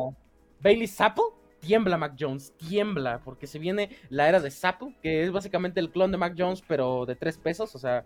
[0.61, 1.23] Bailey Zapple
[1.61, 5.91] tiembla Mac Jones, tiembla, porque se viene la era de Zapple, que es básicamente el
[5.91, 8.05] clon de Mac Jones, pero de tres pesos, o sea,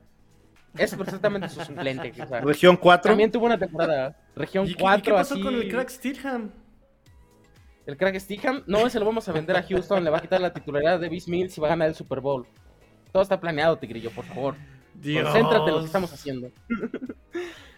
[0.76, 2.12] es perfectamente su suplente.
[2.22, 3.08] O sea, Región 4.
[3.10, 4.14] También tuvo una temporada.
[4.36, 4.98] Región ¿Y 4.
[4.98, 5.42] ¿Y qué pasó así...
[5.42, 6.50] con el crack Steelham?
[7.86, 10.42] El crack Steelham, no, se lo vamos a vender a Houston, le va a quitar
[10.42, 12.46] la titularidad de Bis Mills y va a ganar el Super Bowl.
[13.12, 14.56] Todo está planeado, Tigrillo, por favor.
[14.94, 15.24] Dios.
[15.24, 16.50] Concéntrate en lo que estamos haciendo.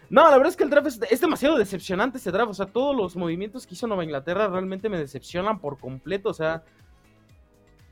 [0.09, 2.51] No, la verdad es que el draft es, demasiado decepcionante ese draft.
[2.51, 6.29] O sea, todos los movimientos que hizo Nueva Inglaterra realmente me decepcionan por completo.
[6.29, 6.63] O sea,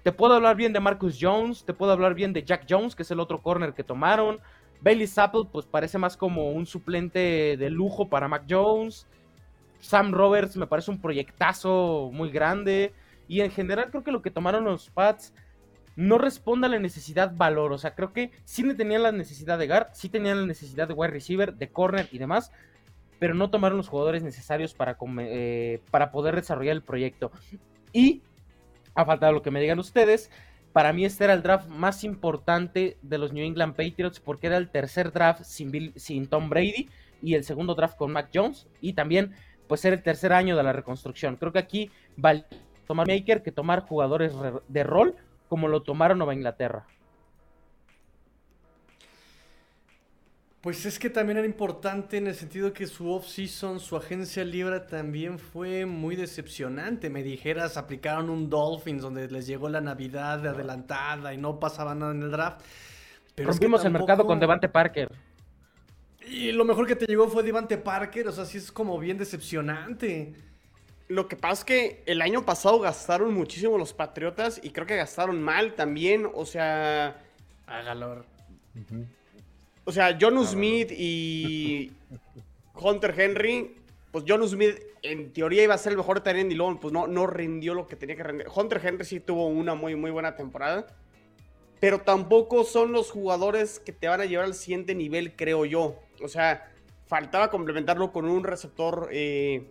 [0.03, 3.03] te puedo hablar bien de Marcus Jones, te puedo hablar bien de Jack Jones, que
[3.03, 4.39] es el otro corner que tomaron.
[4.81, 9.07] Bailey Zapple, pues parece más como un suplente de lujo para Mac Jones.
[9.79, 12.93] Sam Roberts me parece un proyectazo muy grande.
[13.27, 15.33] Y en general creo que lo que tomaron los Pats
[15.95, 17.71] no responde a la necesidad valor.
[17.71, 20.93] O sea, creo que sí tenían la necesidad de guard, sí tenían la necesidad de
[20.93, 22.51] wide receiver, de corner y demás.
[23.19, 27.31] Pero no tomaron los jugadores necesarios para, eh, para poder desarrollar el proyecto.
[27.93, 28.21] Y,
[28.93, 30.29] a falta de lo que me digan ustedes,
[30.73, 34.57] para mí este era el draft más importante de los New England Patriots porque era
[34.57, 36.89] el tercer draft sin, sin Tom Brady
[37.21, 38.67] y el segundo draft con Mac Jones.
[38.81, 39.33] Y también,
[39.67, 41.37] pues, era el tercer año de la reconstrucción.
[41.37, 42.45] Creo que aquí vale
[42.85, 44.33] tomar maker que tomar jugadores
[44.67, 45.15] de rol
[45.47, 46.85] como lo tomaron Nueva Inglaterra.
[50.65, 54.79] Pues es que también era importante en el sentido que su off-season, su agencia libre
[54.79, 57.11] también fue muy decepcionante.
[57.11, 61.93] Me dijeras, aplicaron un Dolphins donde les llegó la Navidad de adelantada y no pasaba
[61.93, 62.65] nada en el draft.
[63.35, 65.11] Pero Rompimos el mercado con Devante Parker.
[66.27, 69.19] Y lo mejor que te llegó fue Devante Parker, o sea, sí es como bien
[69.19, 70.33] decepcionante.
[71.07, 74.95] Lo que pasa es que el año pasado gastaron muchísimo los Patriotas y creo que
[74.95, 76.27] gastaron mal también.
[76.33, 77.21] O sea.
[77.67, 78.25] Hágalo.
[79.83, 81.91] O sea, John Smith y
[82.73, 83.75] Hunter Henry.
[84.11, 87.05] Pues John Smith en teoría iba a ser el mejor terreno y luego pues no,
[87.05, 88.47] no rindió lo que tenía que rendir.
[88.53, 90.87] Hunter Henry sí tuvo una muy, muy buena temporada.
[91.79, 95.99] Pero tampoco son los jugadores que te van a llevar al siguiente nivel, creo yo.
[96.23, 96.71] O sea,
[97.05, 99.09] faltaba complementarlo con un receptor.
[99.11, 99.65] Eh,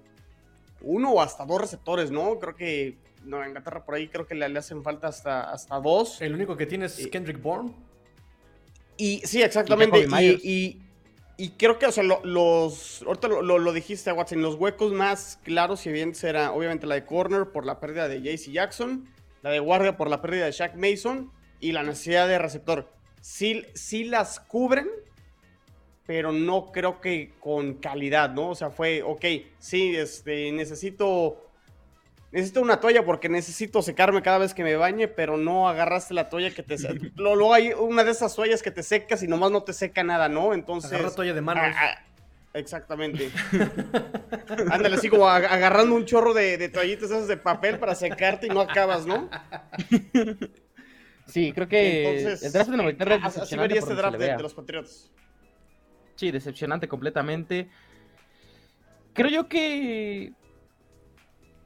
[0.84, 2.38] uno o hasta dos receptores, ¿no?
[2.38, 6.20] Creo que no, Inglaterra por ahí creo que le, hacen falta hasta, hasta dos.
[6.20, 7.72] El único que tiene es Kendrick Bourne.
[8.96, 10.06] Y sí, exactamente.
[10.42, 10.80] Y,
[11.36, 13.02] y, creo que, o sea, los.
[13.06, 14.42] Ahorita lo, dijiste, Watson.
[14.42, 18.20] Los huecos más claros y evidentes era obviamente la de corner por la pérdida de
[18.20, 19.08] JC Jackson,
[19.42, 22.92] la de guardia por la pérdida de Shaq Mason y la necesidad de receptor.
[23.20, 24.88] Sí, sí las cubren,
[26.06, 28.50] pero no creo que con calidad, ¿no?
[28.50, 29.24] O sea, fue, ok,
[29.58, 31.50] sí, este, necesito,
[32.30, 36.28] necesito una toalla porque necesito secarme cada vez que me bañe, pero no agarraste la
[36.28, 36.76] toalla que te...
[37.16, 40.28] Luego hay una de esas toallas que te secas y nomás no te seca nada,
[40.28, 40.52] ¿no?
[40.52, 40.92] Entonces...
[40.92, 41.64] Agarra toalla de manos.
[41.74, 42.02] Ah, ah,
[42.52, 43.30] exactamente.
[44.70, 48.60] Ándale, así como agarrando un chorro de, toallitas esas de papel para secarte y no
[48.60, 49.30] acabas, ¿no?
[51.26, 54.42] Sí, creo que Entonces, el draft de Inglaterra es así vería este draft de, de
[54.42, 55.10] los Patriotas.
[56.16, 57.68] Sí, decepcionante completamente.
[59.12, 60.32] Creo yo que.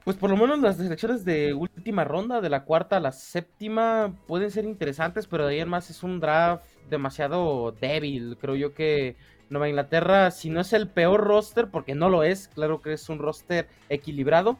[0.04, 4.14] Pues por lo menos las selecciones de última ronda, de la cuarta a la séptima,
[4.26, 8.38] pueden ser interesantes, pero de ahí en es un draft demasiado débil.
[8.40, 9.16] Creo yo que
[9.50, 13.08] Nueva Inglaterra, si no es el peor roster, porque no lo es, claro que es
[13.10, 14.58] un roster equilibrado,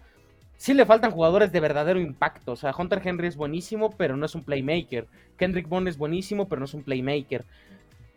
[0.58, 2.52] sí le faltan jugadores de verdadero impacto.
[2.52, 5.06] O sea, Hunter Henry es buenísimo, pero no es un playmaker.
[5.38, 7.46] Kendrick Bond es buenísimo, pero no es un playmaker.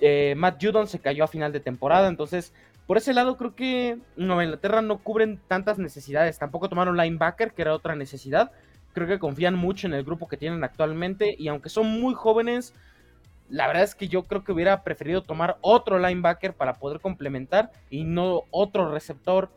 [0.01, 2.53] Eh, Matt Judon se cayó a final de temporada, entonces
[2.87, 7.61] por ese lado creo que Nueva Inglaterra no cubren tantas necesidades, tampoco tomaron linebacker, que
[7.61, 8.51] era otra necesidad,
[8.93, 12.73] creo que confían mucho en el grupo que tienen actualmente y aunque son muy jóvenes,
[13.49, 17.71] la verdad es que yo creo que hubiera preferido tomar otro linebacker para poder complementar
[17.89, 19.49] y no otro receptor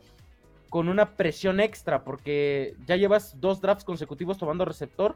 [0.69, 5.15] con una presión extra, porque ya llevas dos drafts consecutivos tomando receptor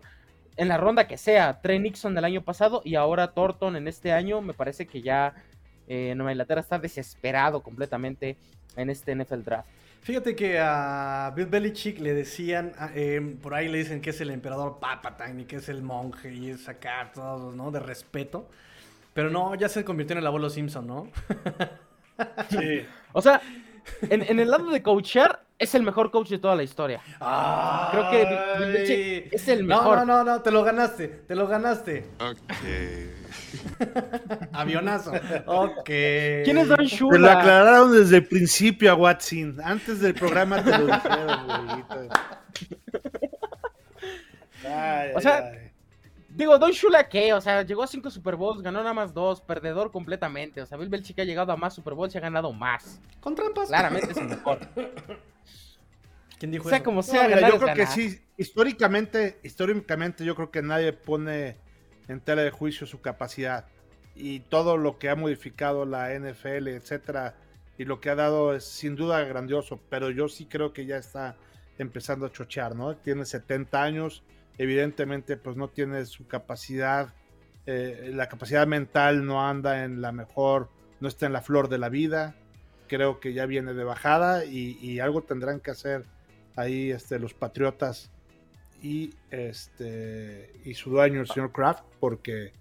[0.57, 1.61] en la ronda que sea.
[1.61, 4.41] Trey Nixon del año pasado y ahora Thornton en este año.
[4.41, 5.33] Me parece que ya
[5.87, 8.37] eh, Nueva Inglaterra está desesperado completamente
[8.75, 9.67] en este NFL Draft.
[10.01, 14.31] Fíjate que a Bill Belichick le decían, em, por ahí le dicen que es el
[14.31, 17.69] emperador Papatine y que es el monje y es acá todo, ¿no?
[17.69, 18.47] De respeto.
[19.13, 21.11] Pero no, ya se convirtió en el abuelo Simpson, ¿no?
[22.49, 22.85] sí.
[23.11, 23.41] O sea,
[24.03, 27.01] en, el lado de coachar, es el mejor coach de toda la historia.
[27.91, 29.97] Creo que es el mejor.
[29.99, 32.09] No, no, no, te lo ganaste, te lo ganaste.
[32.19, 32.39] Ok.
[34.53, 35.11] Avionazo.
[35.45, 35.85] Ok.
[35.85, 37.11] ¿Quién es Don Shula?
[37.11, 39.57] Te lo aclararon desde el principio a Watson.
[39.63, 42.09] Antes del programa te lo dijeron,
[45.15, 45.51] o sea,
[46.29, 47.33] Digo, Don Shula, ¿qué?
[47.33, 50.61] O sea, llegó a cinco Super Bowls, ganó nada más dos, perdedor completamente.
[50.61, 53.01] O sea, Bill Belichick ha llegado a más Super Bowls y ha ganado más.
[53.19, 53.67] Con trampas.
[53.67, 54.59] Claramente es el mejor.
[56.39, 60.61] ¿Quién dijo sea como sea, no, yo creo que sí, históricamente, históricamente yo creo que
[60.61, 61.57] nadie pone
[62.07, 63.65] en tela de juicio su capacidad
[64.15, 67.35] y todo lo que ha modificado la NFL, etcétera,
[67.77, 70.97] y lo que ha dado es sin duda grandioso, pero yo sí creo que ya
[70.97, 71.35] está
[71.77, 72.95] empezando a chochear, ¿no?
[72.95, 74.23] Tiene 70 años,
[74.59, 77.13] evidentemente pues no tiene su capacidad,
[77.65, 81.79] eh, la capacidad mental no anda en la mejor, no está en la flor de
[81.79, 82.35] la vida.
[82.87, 86.03] creo que ya viene de bajada y, algo tendrán que hacer
[86.55, 88.11] ahí este, los Patriotas
[88.81, 92.51] y este y su dueño, el señor Kraft, porque,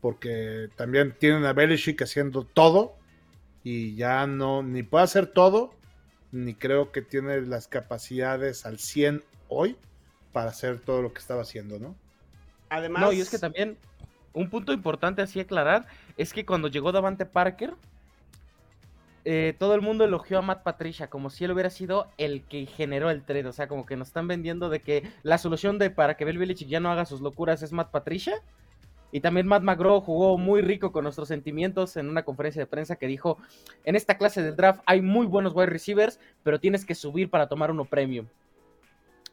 [0.00, 2.96] porque también tienen a Belichick haciendo todo
[3.62, 5.74] y ya no, ni puede hacer todo,
[6.32, 9.76] ni creo que tiene las capacidades al 100 hoy
[10.32, 11.94] para hacer todo lo que estaba haciendo, ¿no?
[12.68, 13.76] Además, No, y es que también
[14.32, 17.74] un punto importante así aclarar es que cuando llegó Davante Parker,
[19.24, 22.66] eh, todo el mundo elogió a Matt Patricia como si él hubiera sido el que
[22.66, 23.46] generó el trade.
[23.46, 26.38] O sea, como que nos están vendiendo de que la solución de para que Bill
[26.38, 28.42] Belichick ya no haga sus locuras es Matt Patricia.
[29.10, 32.96] Y también Matt McGraw jugó muy rico con nuestros sentimientos en una conferencia de prensa
[32.96, 33.38] que dijo,
[33.84, 37.48] en esta clase del draft hay muy buenos wide receivers, pero tienes que subir para
[37.48, 38.26] tomar uno premium.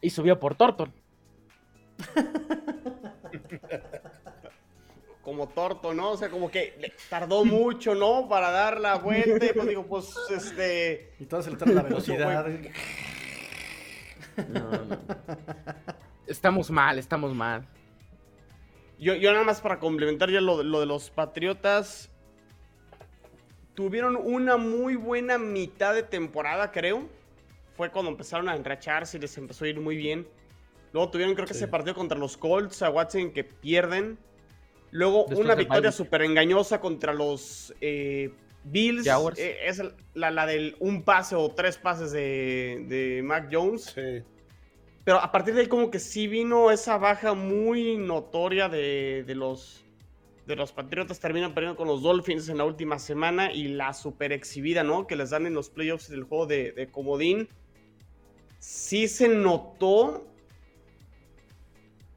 [0.02, 0.94] Y subió por Thornton.
[5.26, 6.12] como torto, ¿no?
[6.12, 8.30] O sea, como que le tardó mucho, ¿no?
[8.30, 9.44] Para dar la vuelta.
[9.44, 11.14] Y pues digo, pues, este.
[11.20, 12.46] Y todo se le trae la velocidad.
[14.50, 14.98] No, no.
[16.28, 17.66] Estamos mal, estamos mal.
[19.00, 22.12] Yo, yo nada más para complementar ya lo, lo de los Patriotas.
[23.74, 27.10] Tuvieron una muy buena mitad de temporada, creo.
[27.76, 30.28] Fue cuando empezaron a enracharse y les empezó a ir muy bien.
[30.94, 31.60] Luego tuvieron, creo que Sí.
[31.60, 34.18] ese partido contra los Colts, a Watson, que pierden.
[34.92, 38.32] Luego Después una victoria súper engañosa contra los eh,
[38.64, 39.06] Bills.
[39.36, 39.82] Eh, es
[40.14, 43.94] la, la del un pase o tres pases de, de Mac Jones.
[43.94, 44.24] Sí.
[45.04, 49.36] Pero a partir de ahí como que sí vino esa baja muy notoria de, de
[49.36, 49.82] los
[50.48, 51.20] de los Patriotas.
[51.20, 55.08] Terminan perdiendo con los Dolphins en la última semana y la super exhibida, ¿no?
[55.08, 57.50] Que les dan en los playoffs del juego de, de Comodín.
[58.66, 60.26] Sí se notó.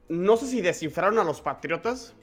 [0.08, 2.14] No sé si descifraron a los Patriotas.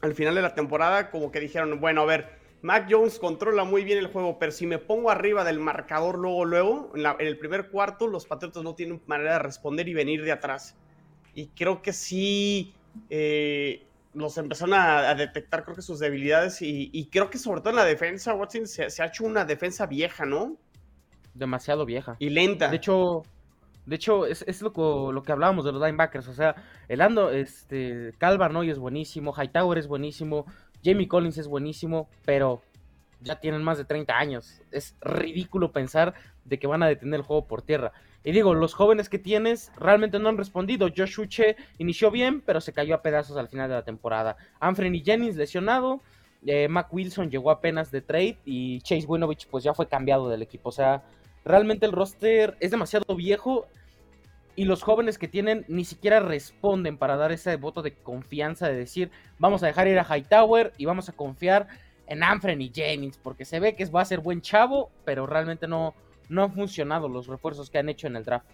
[0.00, 2.30] Al final de la temporada como que dijeron, bueno, a ver,
[2.62, 6.44] Mac Jones controla muy bien el juego, pero si me pongo arriba del marcador luego,
[6.44, 10.32] luego, en, el primer cuarto, los Patriotas no tienen manera de responder y venir de
[10.32, 10.76] atrás.
[11.32, 12.74] Y creo que sí
[13.08, 16.60] eh, los empezaron a, detectar, creo que sus debilidades.
[16.60, 20.26] Y, creo que sobre todo en la defensa, Watson se ha hecho una defensa vieja,
[20.26, 20.58] ¿no?
[21.38, 22.16] Demasiado vieja.
[22.18, 22.68] Y lenta.
[22.68, 23.22] De hecho,
[23.86, 26.28] de hecho es, es lo, lo que hablábamos de los linebackers.
[26.28, 26.54] O sea,
[26.88, 30.46] el Ando, este, Calvin Noy es buenísimo, Hightower es buenísimo,
[30.84, 32.62] Jamie Collins es buenísimo, pero
[33.20, 34.60] ya tienen más de 30 años.
[34.70, 36.14] Es ridículo pensar
[36.44, 37.92] de que van a detener el juego por tierra.
[38.24, 40.88] Y digo, los jóvenes que tienes realmente no han respondido.
[40.94, 44.36] Josh Uche inició bien, pero se cayó a pedazos al final de la temporada.
[44.60, 46.00] Anthony Jennings lesionado.
[46.46, 50.42] eh, Mac Wilson llegó apenas de trade y Chase Winovich pues ya fue cambiado del
[50.42, 50.68] equipo.
[50.68, 51.02] O sea,
[51.44, 53.66] realmente el roster es demasiado viejo
[54.56, 58.76] y los jóvenes que tienen ni siquiera responden para dar ese voto de confianza de
[58.76, 61.68] decir vamos a dejar ir a Hightower y vamos a confiar
[62.06, 65.94] en Anthony Jennings porque se ve que va a ser buen chavo, pero realmente no,
[66.28, 68.46] no han funcionado los refuerzos que han hecho en el draft.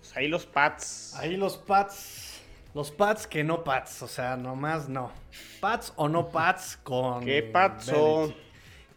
[0.00, 1.14] Pues ahí los Pats.
[1.16, 2.40] Ahí los Pats.
[2.74, 4.02] Los Pats que no Pats.
[4.02, 5.12] O sea, nomás no.
[5.60, 7.24] Pats o no Pats con.
[7.24, 8.22] ¿Qué patso?
[8.22, 8.49] Belichick.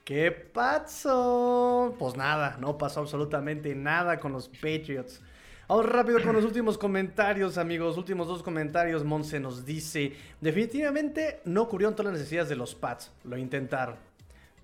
[0.03, 1.95] ¿Qué pasó?
[1.97, 5.21] Pues nada, no pasó absolutamente nada con los Patriots.
[5.69, 7.97] Vamos rápido con los últimos comentarios, amigos.
[7.97, 9.05] Últimos dos comentarios.
[9.05, 13.11] Monse nos dice: Definitivamente no cubrieron todas las necesidades de los Pats.
[13.23, 13.95] Lo intentaron.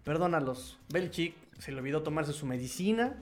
[0.04, 0.78] Perdónalos.
[0.90, 3.16] Belichick se le olvidó tomarse su medicina.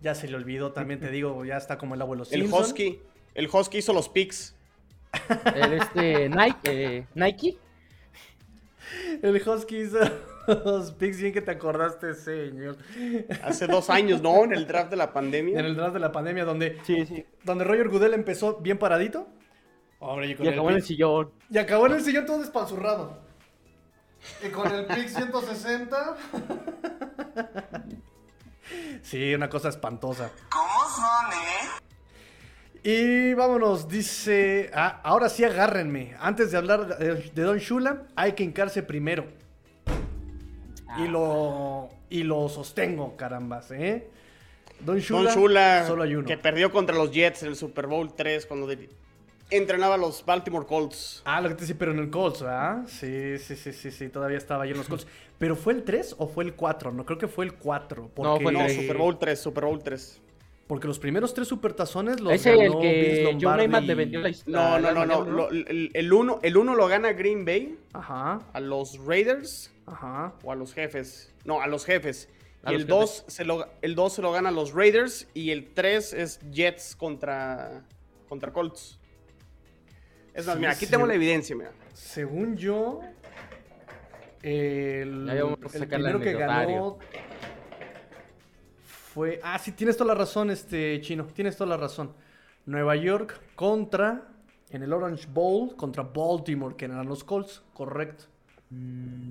[0.00, 2.62] Ya se le olvidó, también te digo, ya está como el abuelo El Simpson.
[2.62, 3.00] Husky.
[3.34, 4.54] El Husky hizo los picks.
[5.54, 7.56] El este Nike, eh, Nike
[9.22, 9.98] El Husky hizo
[10.46, 12.76] los picks, bien que te acordaste, señor.
[13.42, 14.44] Hace dos años, ¿no?
[14.44, 15.58] En el draft de la pandemia.
[15.58, 17.24] En el draft de la pandemia, donde, Sí, sí.
[17.44, 19.28] donde Roger Goodell empezó bien paradito.
[20.00, 21.30] Hombre, y, con Y acabó en el sillón.
[21.50, 23.18] y acabó en el sillón todo despanzurrado.
[24.46, 26.16] Y con el pick 160.
[29.02, 30.30] sí, una cosa espantosa.
[30.50, 31.68] ¿Cómo son, eh?
[32.86, 34.70] Y vámonos, dice.
[34.74, 36.14] ah, ahora sí agárrenme.
[36.20, 39.26] Antes de hablar de, de Don Shula, hay que hincarse primero.
[40.98, 41.88] Y lo.
[42.10, 44.06] Y lo sostengo, carambas, ¿eh?
[44.80, 45.32] Don Shula.
[45.32, 46.26] Don Shula, Solo hay uno.
[46.26, 48.88] que perdió contra los Jets en el Super Bowl 3 cuando de-
[49.50, 51.22] entrenaba a los Baltimore Colts.
[51.24, 52.84] Ah, lo que te decía, pero en el Colts, ¿verdad?
[52.86, 55.06] Sí, sí, sí, sí, sí, todavía estaba ahí en los Colts.
[55.38, 56.92] ¿Pero fue el 3 o fue el 4?
[56.92, 58.10] No, creo que fue el 4.
[58.14, 58.68] Porque, No, fue el No.
[58.82, 60.20] Super Bowl 3, Super Bowl 3.
[60.66, 63.66] Porque los primeros tres supertazones los el ganó Vince que Lombardi.
[63.66, 64.78] Namath le vendió la No, historia.
[64.80, 65.24] no, no, no.
[65.30, 70.34] lo- el, el uno, el uno lo gana Green Bay Ajá, a los Raiders ajá.
[70.42, 71.32] o a los jefes.
[71.44, 72.28] No, a los jefes.
[72.62, 75.28] A Y los el 2 se lo, el 2 se lo gana a los Raiders
[75.34, 77.84] y el 3 es Jets contra,
[78.28, 78.98] contra Colts.
[80.32, 80.90] Es más, Sí, mira, aquí sí.
[80.90, 81.72] tengo la evidencia, mira.
[81.92, 83.00] Según yo.
[84.42, 86.98] El, el primero que ganó
[88.84, 89.40] fue.
[89.42, 91.24] Ah, sí, tienes toda la razón, este chino.
[91.26, 92.14] Tienes toda la razón.
[92.66, 94.28] Nueva York contra.
[94.70, 98.24] En el Orange Bowl contra Baltimore, que eran los Colts, correcto.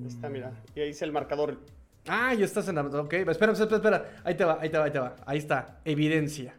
[0.01, 0.51] Ahí está, mira.
[0.75, 1.59] Y ahí dice el marcador.
[2.07, 2.81] Ah, ya estás en la.
[2.81, 4.11] Ok, espera, espera, espera.
[4.23, 5.15] Ahí te va, ahí te va, ahí te va.
[5.25, 6.55] Ahí está, evidencia.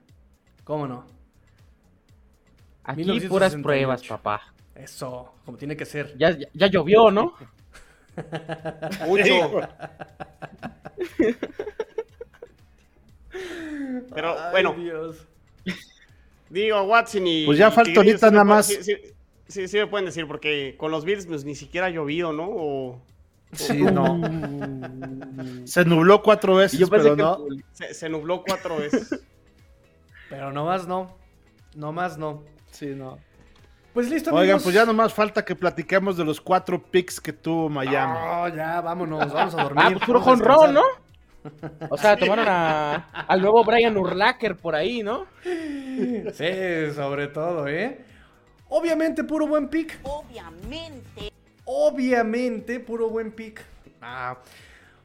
[0.65, 1.05] ¿Cómo no?
[2.85, 3.29] Aquí 1968.
[3.29, 4.55] puras pruebas, papá.
[4.75, 6.17] Eso, como tiene que ser.
[6.19, 7.35] Ya, ya, ya llovió, ¿no?
[9.07, 9.61] Mucho.
[14.15, 15.27] Pero Ay, bueno, Dios.
[16.49, 17.47] digo, Watson y.
[17.47, 18.67] Pues ya falta ahorita nada más.
[18.67, 18.95] Sí,
[19.49, 22.47] sí, sí me pueden decir, porque con los Bills pues, ni siquiera ha llovido, ¿no?
[22.49, 23.03] O
[23.55, 24.21] Sí, no.
[25.65, 27.39] Se nubló cuatro veces, Y yo pensé pero que no.
[27.73, 29.09] se, se nubló cuatro veces.
[30.29, 31.17] Pero nomás no.
[31.77, 32.43] Nomás no.
[32.71, 33.19] Sí, no.
[33.93, 34.63] Pues listo, Oigan, amigos.
[34.65, 38.15] pues ya nomás falta que platiquemos de los cuatro picks que tuvo Miami.
[38.15, 39.85] No, ya, vámonos, vamos a dormir.
[39.87, 40.83] Ah, pues puro jonrón, ¿no?
[41.91, 42.95] O sea, tomaron a,
[43.29, 45.27] al nuevo Brian Urlacher por ahí, ¿no?
[45.45, 48.05] Sí, sobre todo, ¿eh?
[48.77, 50.01] Obviamente, puro buen pick.
[50.03, 51.33] Obviamente.
[51.65, 53.65] Obviamente, puro buen pick.
[54.03, 54.37] Ah,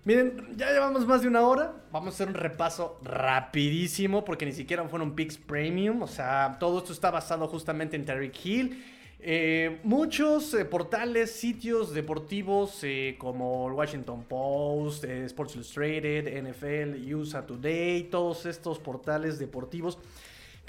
[0.05, 1.73] miren, ya llevamos más de una hora.
[1.91, 6.01] Vamos a hacer un repaso rapidísimo porque ni siquiera fueron picks premium.
[6.01, 8.83] O sea, todo esto está basado justamente en Tyreek Hill.
[9.19, 17.45] Eh, muchos eh, portales, sitios deportivos eh, como el Washington Post, Sports Illustrated, NFL, USA
[17.45, 19.99] Today, todos estos portales deportivos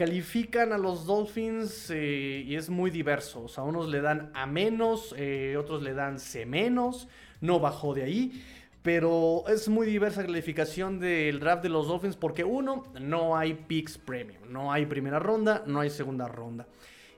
[0.01, 3.43] califican a los Dolphins eh, y es muy diverso.
[3.43, 7.07] O sea, unos le dan A menos, eh, otros le dan C menos,
[7.43, 8.43] no bajó de ahí.
[8.81, 13.53] Pero es muy diversa la calificación del draft de los Dolphins porque uno, no hay
[13.53, 16.67] picks premium, no hay primera ronda, no hay segunda ronda.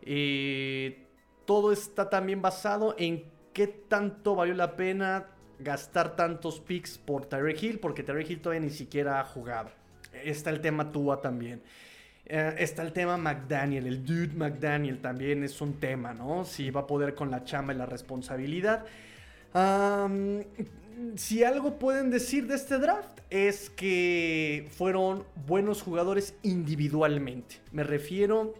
[0.02, 1.06] Eh,
[1.44, 5.28] todo está también basado en qué tanto valió la pena
[5.60, 9.70] gastar tantos picks por Tyreek Hill, porque Tyreek Hill todavía ni siquiera ha jugado.
[10.24, 11.62] Está el tema Tua también.
[12.26, 16.44] Eh, está el tema McDaniel, el dude McDaniel también es un tema, ¿no?
[16.44, 18.84] Si va a poder con la chamba y la responsabilidad.
[21.16, 27.56] Si algo pueden decir de este draft es que fueron buenos jugadores individualmente.
[27.72, 28.54] Me refiero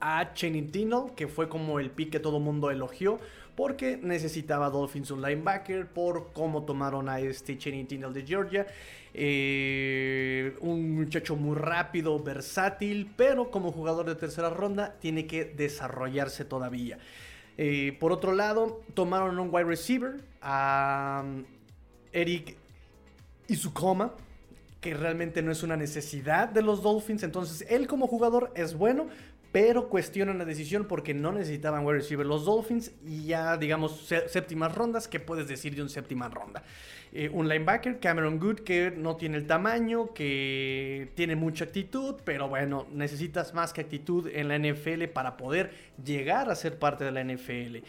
[0.00, 3.18] a Tindall, que fue como el pick que todo mundo elogió,
[3.56, 8.66] porque necesitaba Dolphins un linebacker, por cómo tomaron a este Channing Tindall de Georgia.
[9.12, 16.44] Eh, un muchacho muy rápido, versátil, pero como jugador de tercera ronda tiene que desarrollarse
[16.44, 16.98] todavía.
[17.56, 21.24] Eh, por otro lado, tomaron un wide receiver, a
[22.12, 22.56] Eric
[23.46, 24.12] Izukoma,
[24.80, 27.22] que realmente no es una necesidad de los Dolphins.
[27.22, 29.06] Entonces, él como jugador es bueno,
[29.54, 32.90] pero cuestionan la decisión porque no necesitaban wide receiver los Dolphins.
[33.06, 36.64] Y ya, digamos, sé- séptimas rondas, ¿qué puedes decir de un séptima ronda?
[37.12, 42.48] Eh, un linebacker, Cameron Good, que no tiene el tamaño, que tiene mucha actitud, pero
[42.48, 45.70] bueno, necesitas más que actitud en la NFL para poder
[46.04, 47.84] llegar a ser parte de la NFL.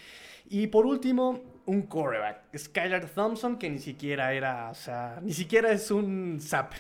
[0.47, 5.71] Y por último, un quarterback, Skylar Thompson, que ni siquiera era, o sea, ni siquiera
[5.71, 6.74] es un zap.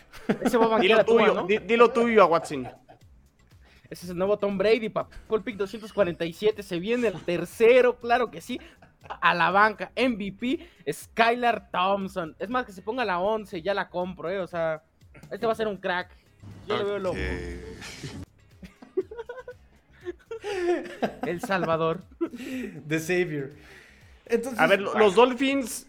[0.43, 1.47] Ese va a Dilo tuyo, ¿no?
[1.47, 2.67] di- dilo tuyo a Watson.
[3.95, 5.15] Ese es el nuevo Tom Brady, papá.
[5.45, 6.61] Pick 247.
[6.63, 8.59] Se viene el tercero, claro que sí.
[9.21, 12.35] A la banca, MVP, Skylar Thompson.
[12.37, 14.39] Es más, que se ponga la 11, ya la compro, ¿eh?
[14.41, 14.83] O sea,
[15.31, 16.09] este va a ser un crack.
[16.67, 17.13] Yo le veo lo.
[21.25, 22.01] El Salvador.
[22.87, 23.51] The Savior.
[24.25, 25.87] Entonces, A ver, lo- los Dolphins,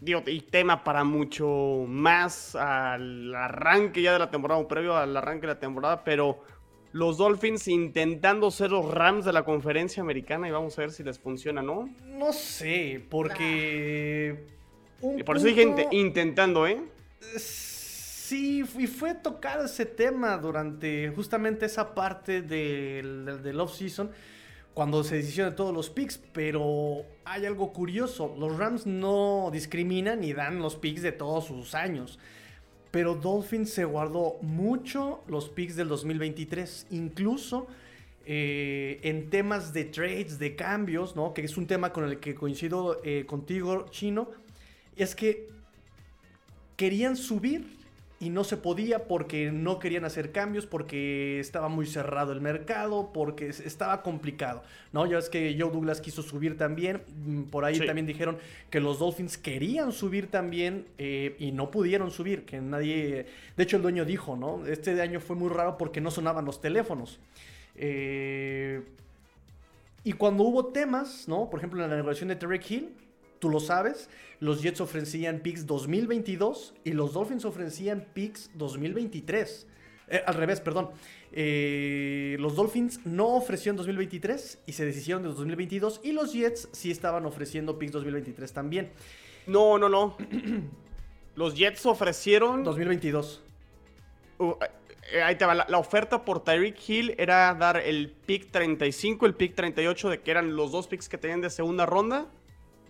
[0.00, 5.16] digo, y tema para mucho más al arranque ya de la temporada, o previo al
[5.16, 6.44] arranque de la temporada, pero
[6.92, 11.02] los Dolphins intentando ser los Rams de la conferencia americana y vamos a ver si
[11.02, 11.88] les funciona, ¿no?
[12.06, 14.44] no sé, porque...
[15.18, 16.80] Y por eso dije punto- inte- intentando, ¿eh?
[17.36, 24.10] Sí, y fue tocado ese tema durante justamente esa parte del, del, del off-season,
[24.74, 30.32] cuando se decisionan todos los picks, pero hay algo curioso, los Rams no discriminan ni
[30.32, 32.18] dan los picks de todos sus años,
[32.92, 37.66] pero Dolphins se guardó mucho los picks del 2023, incluso
[38.26, 41.32] eh, en temas de trades, de cambios, ¿no?
[41.32, 44.30] Que es un tema con el que coincido eh, contigo, Chino,
[44.94, 45.48] es que
[46.76, 47.81] querían subir
[48.22, 53.10] y no se podía porque no querían hacer cambios, porque estaba muy cerrado el mercado,
[53.12, 54.62] porque es- estaba complicado,
[54.92, 55.06] ¿no?
[55.06, 57.84] Ya ves que Joe Douglas quiso subir también, mm, por ahí Sí.
[57.84, 58.38] también dijeron
[58.70, 63.26] que los Dolphins querían subir también eh, y no pudieron subir, que nadie,
[63.56, 64.64] de hecho el dueño dijo, ¿no?
[64.66, 67.18] Este año fue muy raro porque no sonaban los teléfonos.
[67.74, 68.82] Eh,
[70.04, 71.50] y cuando hubo temas, ¿no?
[71.50, 72.88] Por ejemplo, en la negociación de Tarek Hill,
[73.42, 74.08] tú lo sabes,
[74.38, 79.66] los Jets ofrecían picks 2022 y los Dolphins ofrecían picks 2023.
[80.06, 80.90] Eh, al revés, perdón.
[81.32, 86.92] Eh, los Dolphins no ofrecieron 2023 y se deshicieron de 2022 y los Jets sí
[86.92, 88.92] estaban ofreciendo picks 2023 también.
[89.48, 90.16] No, no, no.
[91.34, 92.62] Los Jets ofrecieron.
[92.62, 93.42] 2022.
[94.38, 94.52] Uh,
[95.10, 95.54] eh, ahí te va.
[95.54, 100.20] La, la oferta por Tyreek Hill era dar el pick 35, el pick 38, de
[100.20, 102.28] que eran los dos picks que tenían de segunda ronda.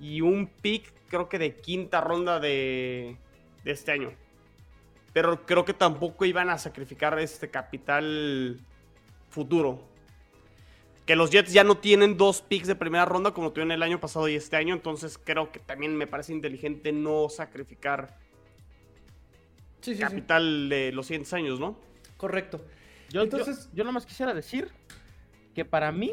[0.02, 3.16] Y un pick, creo que de quinta ronda de,
[3.64, 4.12] de este año.
[5.14, 8.58] Pero creo que tampoco iban a sacrificar este capital
[9.30, 9.82] futuro.
[11.06, 14.00] Que los Jets ya no tienen dos picks de primera ronda como tuvieron el año
[14.00, 14.74] pasado y este año.
[14.74, 18.16] Entonces creo que también me parece inteligente no sacrificar
[19.80, 20.00] Sí, sí, sí.
[20.02, 21.76] capital de los 100 años, ¿no?
[22.16, 22.64] Correcto.
[23.10, 24.68] Yo, Entonces- yo, yo nomás quisiera decir
[25.54, 26.12] que para mí,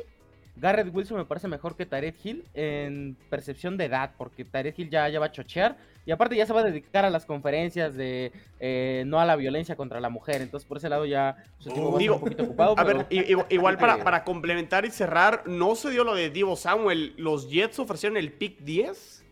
[0.60, 4.90] Garrett Wilson me parece mejor que Tarek Hill en percepción de edad, porque Tarek Hill
[4.90, 7.96] ya, ya va a chochear y aparte ya se va a dedicar a las conferencias
[7.96, 10.42] de eh, no a la violencia contra la mujer.
[10.42, 12.74] Entonces, por ese lado ya su Digo, un poquito ocupado.
[12.78, 16.56] A pero- ver, igual para, para complementar y cerrar, no se dio lo de Divo
[16.56, 17.14] Samuel.
[17.18, 19.26] Los Jets ofrecieron el pick 10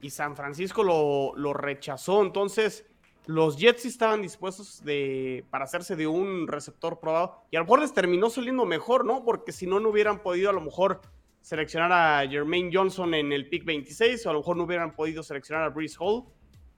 [0.00, 2.22] y San Francisco lo, lo rechazó.
[2.22, 2.86] Entonces,
[3.26, 7.42] los Jets sí estaban dispuestos de, para hacerse de un receptor probado.
[7.50, 9.24] Y a lo mejor les terminó saliendo mejor, ¿no?
[9.24, 11.00] Porque si no, no hubieran podido a lo mejor
[11.40, 15.22] seleccionar a Jermaine Johnson en el pick 26 o a lo mejor no hubieran podido
[15.22, 16.24] seleccionar a Breeze Hall.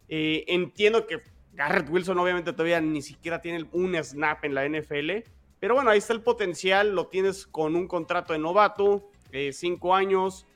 [0.09, 1.21] Eh, entiendo que
[1.53, 5.25] Garrett Wilson obviamente todavía ni siquiera tiene un snap en la NFL,
[5.59, 9.95] pero bueno, ahí está el potencial, lo tienes con un contrato de novato, eh, cinco
[9.95, 10.47] años,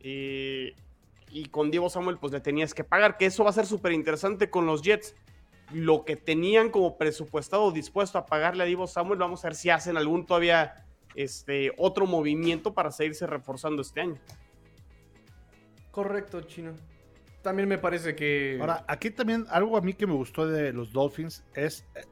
[0.00, 0.74] eh,
[1.30, 3.92] y con Diego Samuel pues le tenías que pagar, que eso va a ser súper
[3.92, 5.14] interesante con los Jets.
[5.72, 9.70] Lo que tenían como presupuestado dispuesto a pagarle a Divo Samuel, vamos a ver si
[9.70, 14.16] hacen algún todavía este, otro movimiento para seguirse reforzando este año.
[15.90, 16.72] Correcto, Chino.
[17.42, 18.58] También me parece que.
[18.60, 22.04] Ahora, aquí también algo a mí que me gustó de los Dolphins es eh,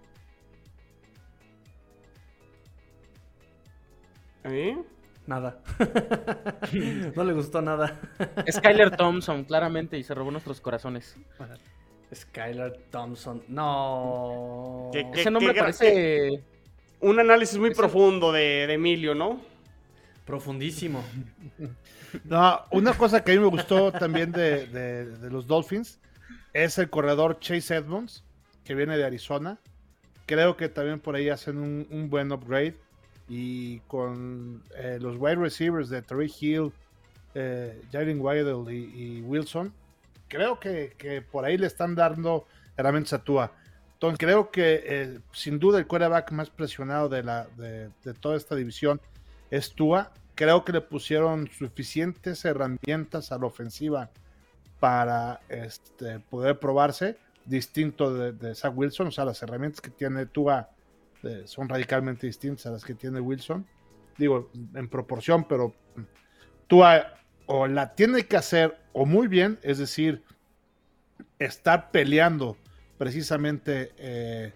[4.45, 4.79] ¿Eh?
[5.27, 5.61] Nada.
[7.15, 8.01] no le gustó nada.
[8.51, 11.17] Skyler Thompson, claramente, y se robó nuestros corazones.
[12.15, 13.43] Skylar Thompson.
[13.49, 14.91] No.
[14.93, 16.43] ¿Qué- qué- Ese nombre parece...
[17.01, 19.41] Un análisis muy Ese- profundo de, de Emilio, ¿no?
[20.25, 21.03] Profundísimo.
[22.25, 25.99] No, una cosa que a mí me gustó también de, de- de los Dolphins
[26.55, 28.25] es el corredor Chase Edmonds,
[28.65, 29.59] que viene de Arizona.
[30.25, 32.77] Creo que también por ahí hacen un, un buen upgrade.
[33.29, 36.73] Y con eh, los wide receivers de Tariq Hill,
[37.35, 39.71] eh, Jalen Waddell y, y Wilson,
[40.29, 42.47] creo que, que por ahí le están dando
[42.77, 43.53] herramientas a Tua.
[43.95, 47.91] Entonces creo que eh, sin duda el quarterback más presionado de, la, de,
[48.21, 49.01] toda esta división
[49.51, 50.13] es Tua.
[50.37, 54.11] Creo que le pusieron suficientes herramientas a la ofensiva
[54.79, 59.09] para este, poder probarse, distinto de, de Zach Wilson.
[59.09, 60.69] O sea, las herramientas que tiene Tua
[61.25, 63.67] eh, son radicalmente distintas a las que tiene Wilson.
[64.17, 65.75] Digo, en proporción, pero
[66.69, 67.15] Tua
[67.49, 70.23] o la tiene que hacer o muy bien, es decir,
[71.39, 72.57] estar peleando
[72.99, 74.53] precisamente eh,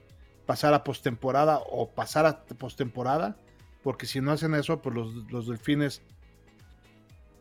[0.46, 3.36] pasar a postemporada o pasar a postemporada,
[3.82, 6.02] porque si no hacen eso, pues los, los delfines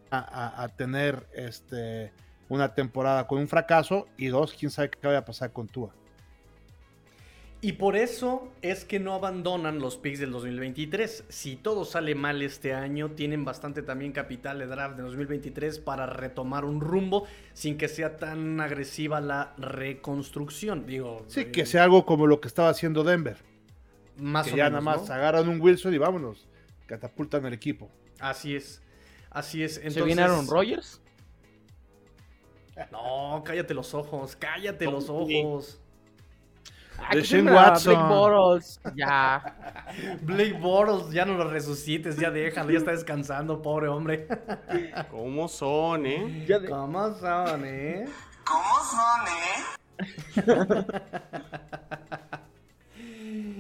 [0.10, 2.12] a, a- tener este
[2.50, 5.94] una temporada con un fracaso y dos, quién sabe qué vaya a pasar con Tua.
[7.64, 11.26] Y por eso es que no abandonan los picks del 2023.
[11.30, 16.08] Si todo sale mal este año, tienen bastante también capital de draft de 2023 para
[16.08, 20.88] retomar un rumbo sin que sea tan agresiva la reconstrucción.
[20.88, 23.38] Digo, Sí, eh, que sea algo como lo que estaba haciendo Denver,
[24.18, 25.14] más que o ya menos, nada más ¿no?
[25.14, 26.48] agarran un Wilson y vámonos,
[26.88, 27.92] catapultan el equipo.
[28.20, 28.82] Así es.
[29.30, 29.78] Así es.
[29.78, 31.00] Entonces, ¿Se viene Aaron Rodgers?
[32.92, 35.81] No, cállate los ojos, cállate los ojos.
[37.12, 37.94] De que Shane Watson.
[37.96, 38.80] Blake Bortles.
[38.96, 39.56] Ya.
[40.22, 44.28] Blake Bortles, ya no lo resucites, ya déjalo, ya está descansando, pobre hombre.
[45.12, 46.46] ¿Cómo son, eh?
[46.48, 48.06] Ya de- ¿Cómo son, eh?
[48.46, 50.86] ¿Cómo son, eh?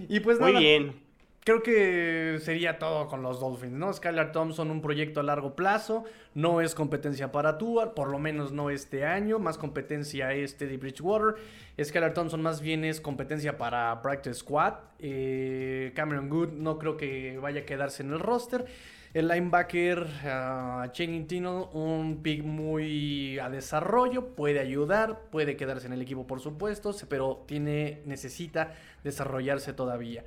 [0.10, 1.02] Y pues Muy nada, bien.
[1.44, 3.92] Creo que sería todo con los Dolphins, ¿no?
[3.92, 6.04] Skylar Thompson, un proyecto a largo plazo,
[6.34, 10.78] no es competencia para Tua, por lo menos no este año, más competencia es Teddy
[10.78, 11.36] Bridgewater.
[11.82, 14.76] Skylar Thompson más bien es competencia para Practice Squad.
[15.00, 18.66] Eh, Cameron Good no creo que vaya a quedarse en el roster.
[19.14, 25.94] El linebacker uh, Channing Tino, un pick muy a desarrollo, puede ayudar, puede quedarse en
[25.94, 28.74] el equipo por supuesto, pero tiene, necesita
[29.04, 30.24] desarrollarse todavía.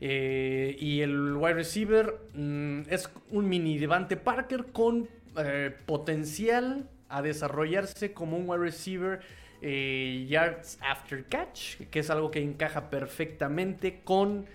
[0.00, 7.20] Eh, y el wide receiver mm, es un mini Devante Parker con eh, potencial a
[7.20, 9.20] desarrollarse como un wide receiver
[9.60, 14.46] eh, yards after catch, que es algo que encaja perfectamente con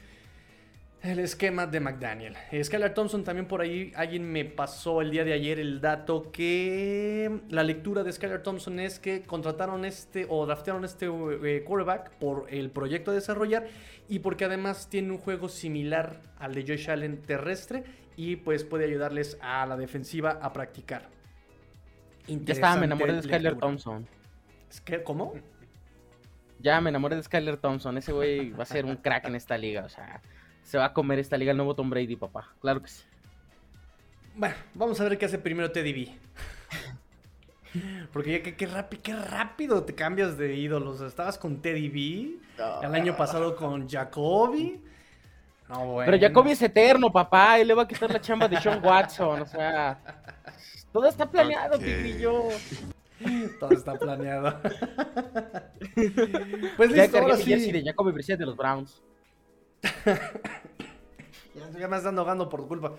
[1.07, 2.35] el esquema de McDaniel.
[2.63, 7.39] Skylar Thompson también por ahí, alguien me pasó el día de ayer el dato que
[7.49, 12.47] la lectura de Skylar Thompson es que contrataron este o draftearon este eh, quarterback por
[12.49, 13.67] el proyecto a desarrollar
[14.07, 17.83] y porque además tiene un juego similar al de Josh Allen terrestre
[18.17, 21.09] y pues puede ayudarles a la defensiva a practicar.
[22.27, 23.55] Ya estaba, me enamoré de Skylar.
[23.57, 24.07] Thompson.
[24.69, 25.33] ¿Es que- ¿Cómo?
[26.59, 27.97] Ya me enamoré de Skylar Thompson.
[27.97, 29.85] Ese güey va a ser un crack en esta liga.
[29.85, 30.21] O sea,
[30.65, 32.49] se va a comer esta liga el nuevo Tom Brady, papá.
[32.59, 33.03] Claro que sí.
[34.35, 36.11] Bueno, vamos a ver qué hace primero Teddy B.
[38.11, 41.01] Porque ya que qué, rápido, qué rápido te cambias de ídolos.
[41.01, 42.39] Estabas con Teddy B,
[42.83, 44.81] el año pasado con Jacoby.
[45.69, 46.11] No, bueno.
[46.11, 47.59] Pero Jacoby es eterno, papá.
[47.59, 49.41] Él le va a quitar la chamba de Sean Watson.
[49.41, 49.99] O sea,
[50.91, 51.83] todo está planeado, Ok.
[51.83, 52.43] Tigrillo.
[53.59, 54.59] Todo está planeado.
[56.77, 57.71] pues Ya listo, ahora sí.
[57.71, 59.01] de Jacoby Brissett de los Browns.
[61.55, 62.93] Ya, ya me están ahogando por tu culpa.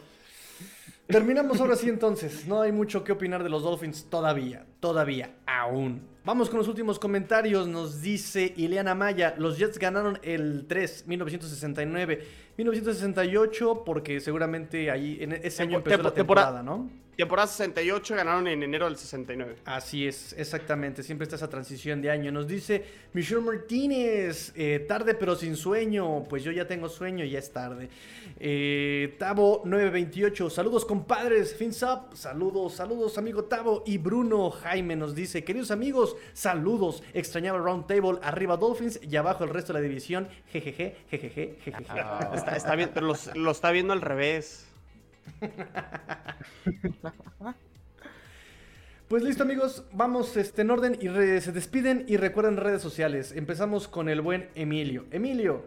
[1.07, 2.47] Terminamos ahora sí entonces.
[2.47, 4.65] No hay mucho que opinar de los Dolphins todavía.
[4.87, 5.31] Todavía.
[5.47, 6.01] Aún.
[6.25, 7.67] Vamos con los últimos comentarios.
[7.69, 9.35] Nos dice Ileana Maya.
[9.39, 12.25] Los Jets ganaron el 3, 1969.
[12.57, 16.91] 1968 porque seguramente ahí en ese año empezó la tempo- temporada- temporada, ¿no?
[17.17, 19.57] Temporada 68 ganaron en enero del 69.
[19.65, 21.03] Así es, exactamente.
[21.03, 22.31] Siempre está esa transición de año.
[22.31, 22.85] Nos dice
[23.15, 26.25] Michelle Martínez, eh, tarde pero sin sueño.
[26.29, 27.89] Pues yo ya tengo sueño y ya es tarde.
[28.39, 32.15] Eh, Tavo 928, saludos compadres, fins up.
[32.15, 33.83] Saludos, saludos amigo Tavo.
[33.87, 37.03] Y Bruno Jaime nos dice, queridos amigos, saludos.
[37.15, 40.29] Extrañaba Round Table, arriba Dolphins y abajo el resto de la división.
[40.51, 41.85] Jejeje, jejeje, jejeje.
[42.35, 44.67] Está, está bien, pero los- lo está viendo al revés.
[49.09, 53.31] Pues listo amigos, vamos este, en orden y re- se despiden y recuerden redes sociales.
[53.37, 55.05] Empezamos con el buen Emilio.
[55.13, 55.65] Emilio.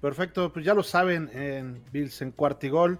[0.00, 2.98] Perfecto, pues ya lo saben en Bills en Cuartigol,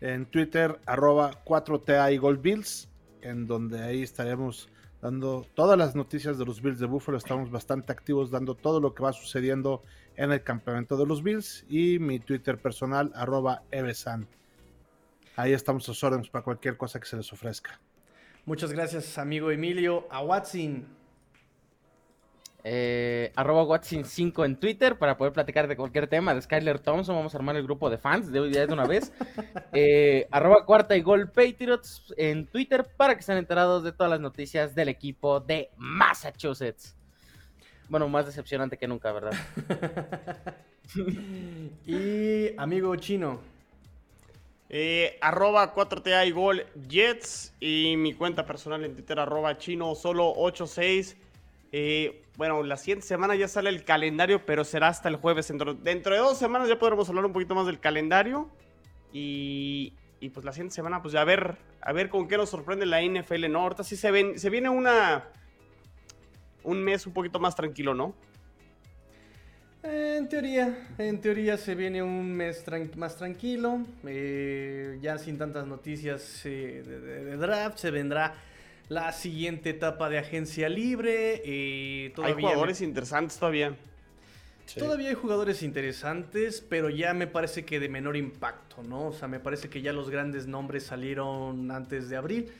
[0.00, 2.88] en Twitter arroba 4TA y Gol Bills,
[3.24, 4.68] en donde ahí estaremos
[5.00, 8.94] dando todas las noticias de los Bills de Buffalo, estamos bastante activos dando todo lo
[8.94, 9.82] que va sucediendo
[10.16, 14.26] en el campamento de los Bills y mi Twitter personal arroba Evesan.
[15.36, 17.80] Ahí estamos a sus órdenes para cualquier cosa que se les ofrezca.
[18.46, 20.06] Muchas gracias, amigo Emilio.
[20.10, 20.86] A Watson.
[22.66, 27.14] Eh, arroba Watson5 en Twitter para poder platicar de cualquier tema de Skyler Thompson.
[27.14, 29.12] Vamos a armar el grupo de fans de hoy día de una vez.
[29.76, 34.20] Eh, arroba cuarta y gol Patriots en Twitter para que estén enterados de todas las
[34.20, 36.96] noticias del equipo de Massachusetts.
[37.88, 39.32] Bueno, más decepcionante que nunca, ¿verdad?
[41.86, 43.40] y amigo chino.
[44.68, 50.32] Eh, arroba 4TA y gol Jets y mi cuenta personal en Twitter arroba chino solo
[50.36, 51.16] 86.
[51.76, 55.48] Eh, bueno, la siguiente semana ya sale el calendario, pero será hasta el jueves.
[55.48, 58.48] Dentro, dentro de dos semanas ya podremos hablar un poquito más del calendario.
[59.12, 62.50] Y, y pues la siguiente semana, pues ya a ver, a ver con qué nos
[62.50, 63.62] sorprende la NFL, ¿no?
[63.62, 65.24] Ahorita sí se, ven, se viene una...
[66.62, 68.14] Un mes un poquito más tranquilo, ¿no?
[69.82, 72.64] En teoría, en teoría se viene un mes
[72.96, 78.32] más tranquilo, eh, ya sin tantas noticias eh, de draft, se vendrá
[78.88, 81.42] la siguiente etapa de agencia libre.
[81.44, 83.74] eh, Hay todavía me- jugadores interesantes todavía.
[84.78, 89.08] Todavía hay jugadores interesantes, pero ya me parece que de menor impacto, ¿no?
[89.08, 92.50] O sea, me parece que ya los grandes nombres salieron antes de abril.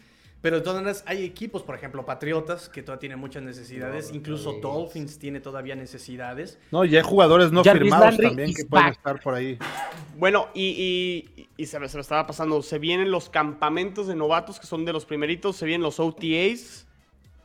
[0.45, 4.11] Pero de todas maneras hay equipos, por ejemplo, Patriotas, que todavía tienen muchas necesidades.
[4.13, 6.59] Incluso Dolphins tiene todavía necesidades.
[6.71, 8.97] No, y hay jugadores no Jarvis firmados Landry también que pueden back.
[8.99, 9.59] estar por ahí.
[10.19, 14.17] Bueno, y, y- y se, me, se me estaba pasando, se vienen los campamentos de
[14.17, 16.87] novatos, que son de los primeritos, se vienen los OTAs,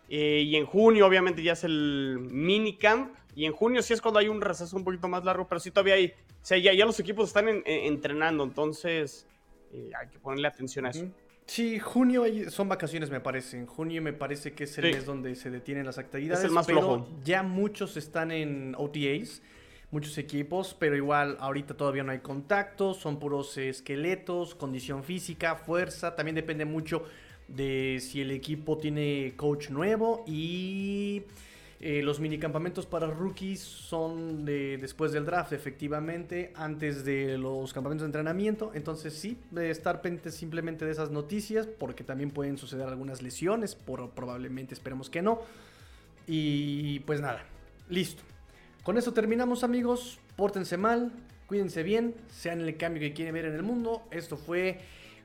[0.10, 4.20] eh, y en junio obviamente ya es el minicamp, y en junio sí es cuando
[4.20, 6.12] hay un receso un poquito más largo, pero sí todavía hay, o
[6.46, 9.26] sea, ya, ya los equipos están en- en- entrenando, entonces
[9.72, 11.06] eh, hay que ponerle atención a eso.
[11.50, 13.58] Sí, junio hay- son vacaciones, me parece.
[13.58, 14.92] En junio me parece que es el Sí.
[14.94, 16.42] mes donde se detienen las actividades.
[16.42, 17.08] Es el más pero flojo.
[17.24, 19.42] ya muchos están en OTAs,
[19.90, 26.16] muchos equipos, pero igual ahorita todavía no hay contacto, son puros esqueletos, condición física, fuerza.
[26.16, 27.04] También depende mucho
[27.48, 31.24] de si el equipo tiene coach nuevo y
[31.82, 38.04] eh, los minicampamentos para rookies son de, después del draft, efectivamente, antes de los campamentos
[38.04, 38.72] de entrenamiento.
[38.74, 43.76] Entonces sí, de estar pendientes simplemente de esas noticias, porque también pueden suceder algunas lesiones,
[43.76, 45.40] por, probablemente esperemos que no.
[46.28, 47.46] Y pues nada,
[47.90, 48.24] listo.
[48.84, 51.14] Con eso terminamos amigos, pórtense mal,
[51.48, 54.04] cuídense bien, sean el cambio que quieren ver en el mundo.
[54.12, 54.80] Esto fue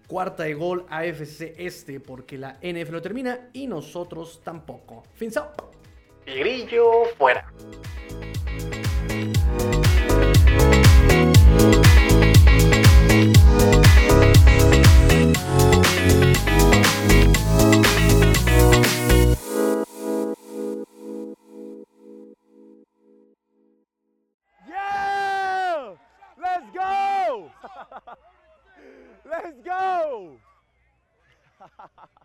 [0.06, 5.02] cuarta de gol AFC Este, porque la NF lo termina y nosotros tampoco.
[5.14, 5.36] Fins
[6.24, 6.34] up.
[6.34, 7.44] Tigrillo fuera.
[24.68, 25.94] Yeah!
[26.40, 27.50] Let's go!
[29.24, 30.36] Let's go!